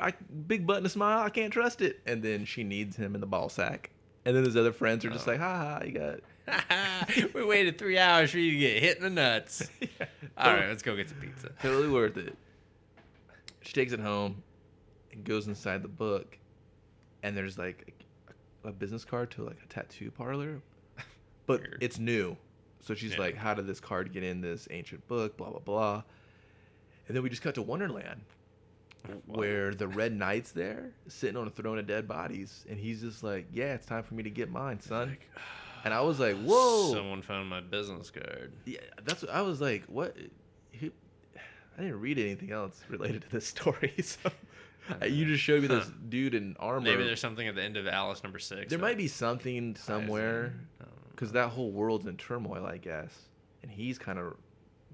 [0.00, 0.12] I,
[0.46, 1.20] big button, a smile.
[1.22, 2.00] I can't trust it.
[2.06, 3.90] And then she needs him in the ball sack.
[4.24, 5.32] And then his other friends are just Oh.
[5.32, 6.20] like, ha ha, you got.
[7.34, 9.68] we waited three hours for you to get hit in the nuts.
[9.80, 10.06] Yeah,
[10.36, 11.50] All right, let's go get some pizza.
[11.60, 12.36] totally worth it.
[13.60, 14.42] She takes it home
[15.12, 16.36] and goes inside the book,
[17.22, 17.92] and there's like
[18.64, 20.60] a, a business card to like a tattoo parlor,
[21.46, 21.78] but Weird.
[21.82, 22.36] it's new.
[22.80, 23.18] So she's Yeah.
[23.20, 26.02] like, "How did this card get in this ancient book?" Blah blah blah.
[27.08, 28.22] And then we just cut to Wonderland,
[29.08, 33.00] oh, where the Red Knight's there, sitting on a throne of dead bodies, and he's
[33.02, 35.16] just like, "Yeah, it's time for me to get mine, son."
[35.84, 38.52] And I was like, "Whoa!" Someone found my business card.
[38.66, 39.84] Yeah, that's what I was like.
[39.86, 40.16] What?
[40.80, 44.30] I didn't read anything else related to this story, so
[45.06, 46.82] you just showed me this dude in armor.
[46.82, 48.70] Maybe there's something at the end of Alice number six.
[48.70, 50.54] there might be something somewhere.
[51.12, 51.16] I don't know.
[51.16, 53.12] because that whole world's in turmoil, I guess,
[53.62, 54.34] and he's kind of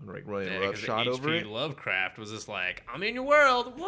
[0.07, 1.47] like running Yeah, a rough 'cause shot over it.
[1.47, 3.77] Lovecraft was just like, I'm in your world.
[3.79, 3.87] Woo!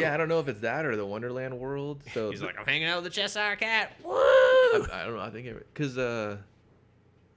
[0.00, 2.02] Yeah, I don't know if it's that or the Wonderland world.
[2.14, 3.92] So He's like, I'm hanging out with the Cheshire Cat.
[4.04, 4.12] Woo!
[4.12, 5.20] I, I don't know.
[5.22, 6.36] I think because uh,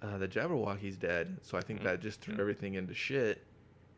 [0.02, 1.84] uh, the Jabberwocky's dead, so I think Mm.
[1.86, 3.42] that just threw everything into shit.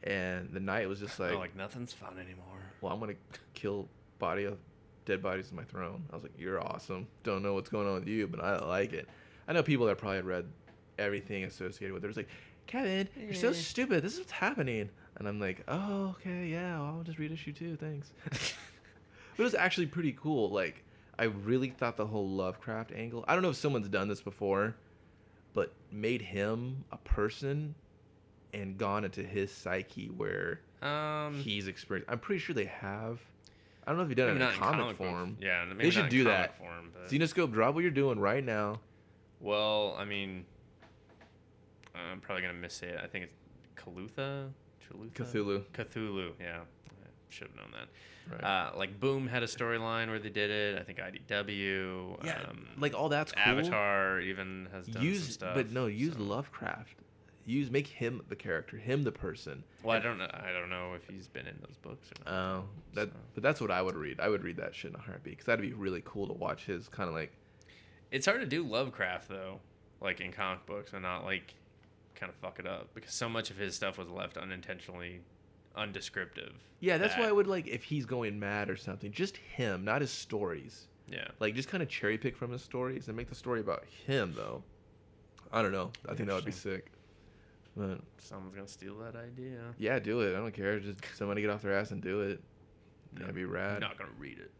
[0.04, 2.60] And the knight was just like, like, like nothing's fun anymore.
[2.82, 3.16] well, I'm gonna
[3.56, 3.88] kill
[4.20, 4.60] body of
[5.06, 6.04] dead bodies in my throne.
[6.12, 7.08] I was like, you're awesome.
[7.24, 9.10] Don't know what's going on with you, but I like it.
[9.48, 10.46] I know people that probably had read
[10.98, 12.08] everything associated with it.
[12.08, 12.30] It was like,
[12.68, 14.04] Kevin, you're so stupid.
[14.04, 14.90] This is what's happening.
[15.18, 18.12] And I'm like, oh, okay, yeah, well, I'll just read issue two, thanks.
[18.30, 18.54] but
[19.38, 20.50] it was actually pretty cool.
[20.50, 20.84] Like,
[21.18, 23.24] I really thought the whole Lovecraft angle.
[23.28, 24.76] I don't know if someone's done this before,
[25.54, 27.76] but made him a person
[28.54, 32.12] and gone into his psyche where Um, he's experienced.
[32.12, 33.20] I'm pretty sure they have.
[33.88, 35.38] I don't know if you've done it in comic, book- form.
[35.40, 36.58] Yeah, maybe They should in do comic that.
[36.58, 38.80] Form, but, Zenescope, drop what you're doing right now.
[39.46, 40.44] Well, I mean,
[41.94, 43.00] I'm probably gonna miss it.
[43.02, 43.36] I think it's
[43.76, 44.50] Kalutha,
[44.82, 45.12] Chalutha?
[45.14, 45.64] Cthulhu.
[45.74, 46.32] Cthulhu.
[46.42, 47.88] Yeah, I should have known that.
[48.32, 48.44] Right.
[48.44, 50.80] Uh, like Boom had a storyline where they did it.
[50.80, 52.26] I think IDW.
[52.26, 53.44] yeah, um, like all that's cool.
[53.44, 55.56] Avatar even has done some use, stuff.
[55.56, 56.96] but no, use so- Lovecraft.
[57.48, 59.64] Use make him the character, him the person.
[59.84, 60.28] Well, I don't know.
[60.34, 62.34] I don't know if he's been in those books or not.
[62.34, 62.64] Oh,
[62.96, 63.10] that.
[63.10, 63.16] so.
[63.36, 64.20] But that's what I would read.
[64.20, 66.66] I would read that shit in a heartbeat because that'd be really cool to watch
[66.66, 67.32] his kind of like.
[68.16, 69.60] It's hard to do Lovecraft though,
[70.00, 71.54] like in comic books, and not like
[72.16, 75.20] kind of fuck it up because so much of his stuff was left unintentionally
[75.76, 76.54] undescriptive.
[76.80, 80.00] Yeah, that's why I would like if he's going mad or something, just him, not
[80.00, 80.88] his stories.
[81.10, 81.28] Yeah.
[81.42, 84.34] Like just kind of cherry pick from his stories and make the story about him
[84.34, 84.64] though.
[85.52, 85.92] I don't know.
[86.08, 86.92] I think that would be sick.
[87.76, 89.60] But Someone's gonna steal that idea.
[89.78, 90.36] yeah, do it.
[90.36, 90.80] I don't care.
[90.80, 92.42] Just somebody get off their ass and do it.
[93.12, 93.82] That'd be I'm rad.
[93.82, 94.52] not gonna read it.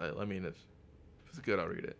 [0.00, 0.54] I, I mean, if,
[1.24, 1.96] if it's good, I'll read it.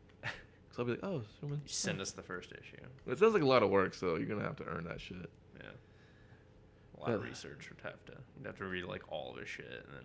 [0.76, 1.62] So I'll be like, oh, someone.
[1.64, 2.76] You send us the first issue.
[3.10, 5.30] It sounds like a lot of work, so you're gonna have to earn that shit.
[5.58, 5.70] Yeah.
[6.98, 7.28] A lot of Yeah.
[7.30, 8.12] research would have to.
[8.36, 10.04] You'd have to read like all of his shit, and then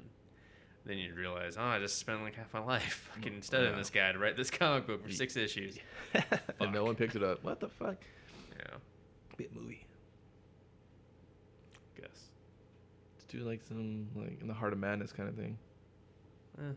[0.86, 3.78] then you'd realize, oh, I just spent like half my life fucking studying Yeah.
[3.78, 5.78] this guy to write this comic book for six issues.
[6.62, 7.44] and no one picked it up.
[7.44, 7.98] What the fuck?
[8.58, 8.78] Yeah.
[9.36, 9.86] Be a movie.
[12.00, 12.30] Guess.
[13.16, 15.58] Let's do like some like in the heart of madness kind of thing.
[16.60, 16.72] Eh,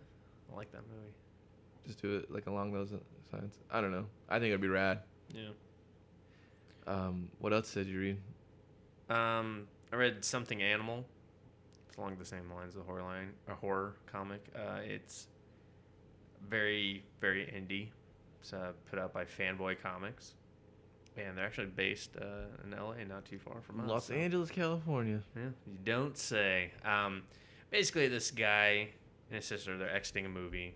[0.53, 1.15] I like that movie.
[1.87, 2.93] Just do it like along those
[3.33, 3.59] lines.
[3.71, 4.07] I don't know.
[4.29, 5.01] I think it'd be rad.
[5.35, 5.51] Yeah.
[6.87, 8.19] Um, what else did you read?
[9.09, 11.05] Um, I read Something Animal.
[11.89, 14.45] It's along the same lines of the horror line, a horror comic.
[14.55, 15.29] Uh, it's
[16.49, 17.89] very, very indie.
[18.41, 20.35] It's uh, put out by Fanboy Comics,
[21.17, 23.89] and they're actually based uh, in LA, not too far from us.
[23.89, 25.21] Los so- Angeles, California.
[25.37, 26.73] Yeah, you don't say.
[26.85, 27.23] Um,
[27.71, 28.89] basically, this guy
[29.31, 30.75] and his sister they're exiting a movie.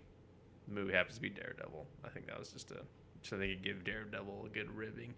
[0.69, 1.85] Movie happens to be Daredevil.
[2.05, 2.77] I think that was just a
[3.21, 5.13] so they could give Daredevil a good ribbing.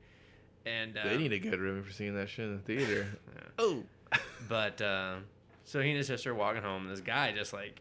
[0.66, 3.08] And uh, they need a good ribbing for seeing that shit in the theater.
[3.36, 3.42] yeah.
[3.60, 3.84] oh.
[4.50, 5.18] But uh,
[5.64, 7.80] so he and his sister are walking home, and this guy just like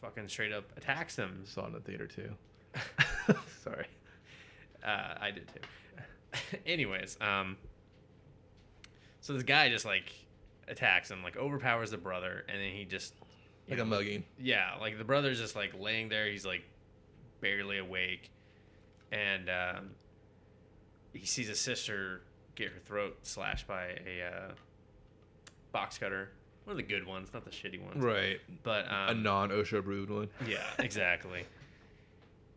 [0.00, 1.42] fucking straight up attacks them.
[1.44, 2.30] Saw it in the theater too.
[3.62, 3.86] Sorry.
[4.82, 6.58] Uh, I did too.
[6.64, 7.56] Anyways, um,
[9.20, 10.10] so this guy just like
[10.68, 13.12] attacks him, like overpowers the brother, and then he just
[13.68, 14.24] Like a mugging.
[14.38, 16.26] Yeah, like the brother's just like laying there.
[16.28, 16.62] He's like
[17.40, 18.30] barely awake,
[19.10, 19.90] and um,
[21.12, 22.22] he sees his sister
[22.54, 24.52] get her throat slashed by a uh,
[25.72, 26.30] box cutter.
[26.64, 28.02] One of the good ones, not the shitty ones.
[28.02, 28.40] Right.
[28.62, 30.28] But um, a non OSHA brewed one.
[30.46, 31.44] yeah, exactly.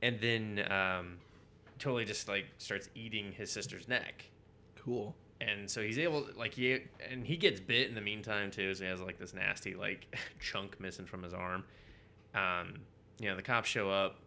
[0.02, 1.18] and then um,
[1.78, 4.26] totally just like starts eating his sister's neck.
[4.84, 5.16] Cool.
[5.42, 6.80] And so he's able, like he,
[7.10, 8.74] and he gets bit in the meantime too.
[8.76, 11.64] So he has like this nasty like chunk missing from his arm.
[12.36, 12.76] Um,
[13.20, 14.18] you know, the cops show up.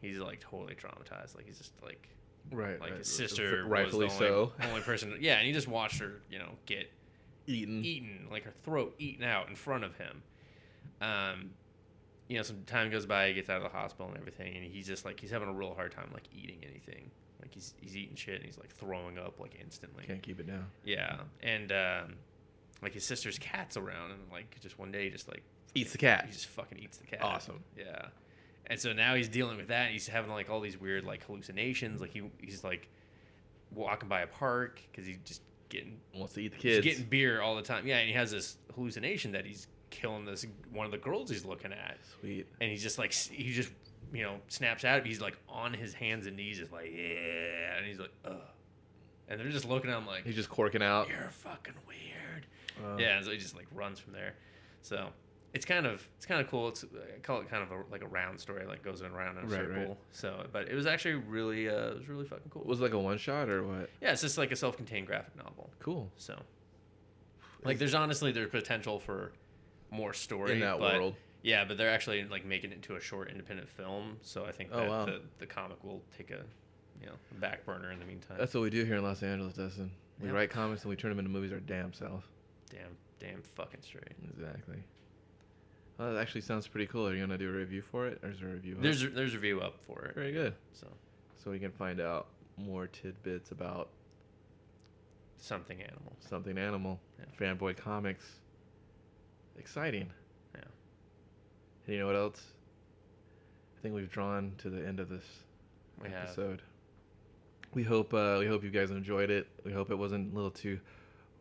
[0.00, 1.36] He's like totally traumatized.
[1.36, 2.08] Like he's just like,
[2.52, 2.80] Right.
[2.80, 2.98] like right.
[2.98, 4.52] his sister, rightfully was the only, so.
[4.68, 5.16] only person.
[5.20, 6.90] Yeah, and he just watched her, you know, get
[7.48, 7.84] Eaten.
[7.84, 10.22] eaten, like her throat eaten out in front of him.
[11.00, 11.50] Um,
[12.28, 14.64] you know, some time goes by, he gets out of the hospital and everything, and
[14.64, 17.10] he's just like he's having a real hard time like eating anything.
[17.46, 20.04] Like he's he's eating shit and he's like throwing up like instantly.
[20.04, 20.66] Can't keep it down.
[20.84, 22.14] Yeah, and um,
[22.82, 25.42] like his sister's cat's around, and like just one day he just like
[25.76, 26.24] Eats the cat.
[26.26, 27.20] He just fucking eats the cat.
[27.22, 27.62] Awesome.
[27.76, 28.06] Yeah.
[28.66, 29.84] And so now he's dealing with that.
[29.84, 32.00] And he's having like all these weird like hallucinations.
[32.00, 32.88] Like he he's like
[33.74, 36.84] walking by a park because he's just getting Wants to eat the kids.
[36.84, 37.86] he's getting beer all the time.
[37.86, 41.44] Yeah, and he has this hallucination that he's killing this one of the girls he's
[41.44, 42.46] looking at, Sweet.
[42.60, 43.70] and he's just like he just
[44.12, 44.98] you know snaps out.
[44.98, 45.04] of.
[45.04, 48.34] He's like on his hands and knees, just like yeah, and he's like ugh,
[49.28, 51.08] and they're just looking at him like He's just corking out.
[51.08, 52.46] you're fucking weird.
[52.84, 54.34] Uh, yeah, and so he just like runs from there.
[54.82, 55.08] So
[55.54, 56.68] it's kind of it's kind of cool.
[56.68, 59.44] It's I call it kind of a, like a round story, like goes around in
[59.44, 59.74] a Right, circle.
[59.88, 59.96] right.
[60.12, 62.62] So, but it was actually really uh, it was really fucking cool.
[62.64, 63.88] Was it like a one shot or what?
[64.02, 65.70] yeah, it's just like a self-contained graphic novel.
[65.80, 66.10] Cool.
[66.16, 66.38] So,
[67.64, 69.32] like, there's honestly there's potential for
[69.90, 71.14] more story In that world.
[71.46, 74.16] Yeah, but they're actually like making it into a short independent film.
[74.20, 75.04] So I think Oh, that wow.
[75.06, 76.42] the, the comic will take a
[77.00, 78.36] you know back burner in the meantime.
[78.36, 79.92] That's what we do here in Los Angeles, Dustin.
[80.20, 80.34] We Yep.
[80.34, 82.28] write comics and we turn them into movies our damn self.
[82.68, 84.16] damn damn fucking straight.
[84.36, 84.82] Exactly.
[85.98, 87.06] Well, that actually sounds pretty cool.
[87.06, 88.74] Are you gonna do a review for it, or is there a review?
[88.74, 88.82] up?
[88.82, 90.14] There's a, there's a review up for it.
[90.16, 90.52] very good.
[90.72, 90.88] So
[91.42, 92.26] So we can find out
[92.56, 93.90] more tidbits about
[95.38, 96.16] something animal.
[96.18, 96.98] something animal.
[97.20, 97.26] Yeah.
[97.54, 98.24] Fanboy Comics.
[99.58, 100.10] exciting.
[101.86, 102.42] And you know what else?
[103.78, 105.24] I think we've drawn to the end of this
[106.02, 106.24] We have.
[106.24, 106.62] episode.
[107.74, 109.46] We hope uh, we hope you guys enjoyed it.
[109.64, 110.80] We hope it wasn't a little too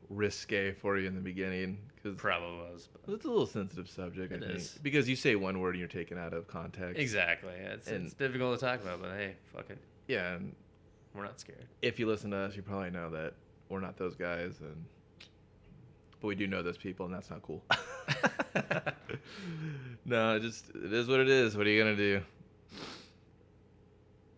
[0.09, 2.89] risque for you in the beginning because Probably was.
[3.05, 4.31] But it's a little sensitive subject.
[4.33, 6.99] It I think because you say one word and you're taken out of context.
[6.99, 7.53] exactly.
[7.53, 9.77] It's, And- it's difficult to talk about, but hey, fuck it.
[10.07, 10.53] Yeah, and
[11.15, 11.65] We're not scared.
[11.81, 13.33] if you listen to us, you probably know that
[13.69, 14.85] we're not those guys, and
[16.21, 17.63] but we do know those people, and that's not cool.
[20.05, 21.55] no, it just it is what it is.
[21.57, 22.21] What are you gonna do?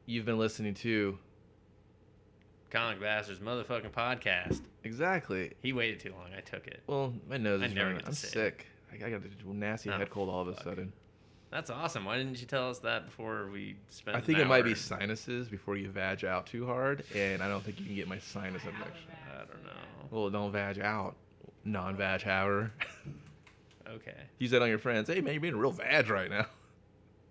[0.05, 1.18] You've been listening to
[2.70, 4.61] Comic Bastards motherfucking podcast.
[4.84, 5.53] exactly.
[5.61, 6.28] He waited too long.
[6.36, 6.82] I took it.
[6.88, 8.05] Well, my nose I is never running.
[8.05, 8.15] I'm it.
[8.15, 8.68] sick.
[8.91, 10.93] I got a nasty Oh, head cold all of a sudden.
[11.51, 12.03] That's awesome.
[12.05, 14.18] Why didn't you tell us that before we spent?
[14.18, 17.63] I think it might be sinuses before you vag out too hard, and I don't
[17.63, 19.07] think you can get my sinus infection.
[19.34, 19.72] I don't know.
[20.11, 21.15] Well, don't vag out,
[21.63, 22.72] non-vag hour.
[23.95, 24.15] Okay.
[24.39, 25.07] Use that on your friends.
[25.07, 26.45] Hey man, you're being a real vag right now.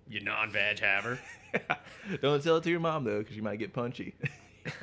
[0.09, 1.19] You non-vag haver.
[2.23, 4.15] Don't tell it to your mom though, because you might get punchy.
[4.65, 4.75] get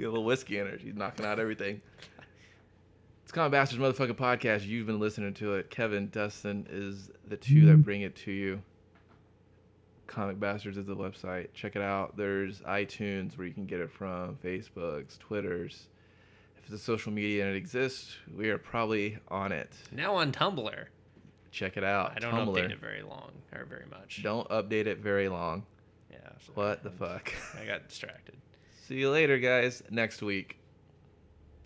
[0.00, 0.76] a little whiskey in her.
[0.76, 1.80] She's knocking out everything.
[3.22, 4.66] It's Comic Bastards motherfucking podcast.
[4.66, 5.70] You've been listening to it.
[5.70, 8.60] Kevin, Dustin is the two that bring it to you.
[10.08, 11.46] Comic Bastards is the website.
[11.54, 12.16] Check it out.
[12.16, 15.86] There's iTunes where you can get it from, Facebooks, Twitters.
[16.72, 19.72] A social media and it exists, we are probably on it.
[19.92, 20.84] now on Tumblr.
[21.50, 22.12] Check it out.
[22.14, 22.54] I don't Tumblr.
[22.54, 24.20] update it very long or very much.
[24.22, 25.64] Don't update it very long.
[26.12, 26.18] Yeah.
[26.46, 27.32] so What the fuck?
[27.60, 28.36] I got distracted.
[28.86, 29.82] See you later, guys.
[29.90, 30.58] Next week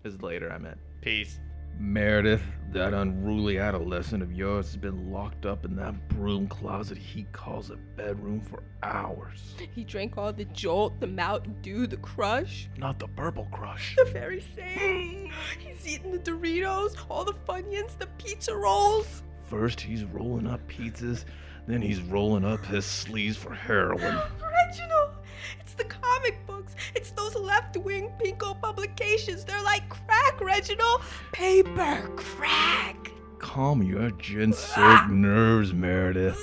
[0.05, 0.79] is later, I meant.
[1.03, 1.39] Peace.
[1.79, 7.25] Meredith, that unruly adolescent of yours has been locked up in that broom closet he
[7.33, 9.55] calls a bedroom for hours.
[9.73, 12.69] He drank all the Jolt, the Mountain Dew, the Crush.
[12.77, 13.95] Not the purple crush.
[13.97, 15.31] The very same.
[15.59, 19.23] He's eating the Doritos, all the Funyuns, the pizza rolls.
[19.45, 21.25] First, he's rolling up pizzas,
[21.67, 24.01] then he's rolling up his sleeves for heroin.
[24.43, 25.14] Reginald,
[25.61, 26.75] it's the comic books.
[26.95, 29.45] It's those left-wing pinko publications.
[29.45, 31.03] They're like crack, Reginald.
[31.33, 33.11] Paper crack.
[33.39, 35.07] Calm your ginseng ah.
[35.11, 36.41] nerves, Meredith,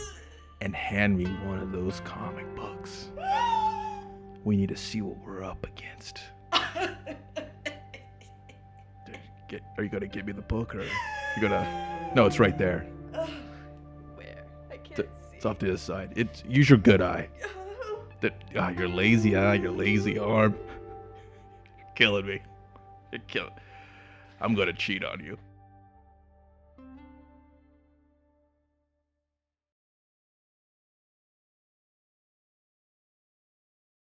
[0.61, 3.09] and hand me one of those comic books.
[4.43, 6.19] We need to see what we're up against.
[9.47, 12.11] Get, are you gonna give me the book, or you gonna?
[12.15, 12.87] No, it's right there.
[14.15, 14.45] Where?
[14.71, 15.35] I can't It's, see.
[15.35, 16.13] it's off to the side.
[16.15, 17.27] It's use your good eye.
[18.21, 20.55] That ah, your lazy eye, your lazy arm.
[21.95, 22.41] Killing me.
[23.11, 23.51] You're killing.
[24.39, 25.37] I'm gonna cheat on you.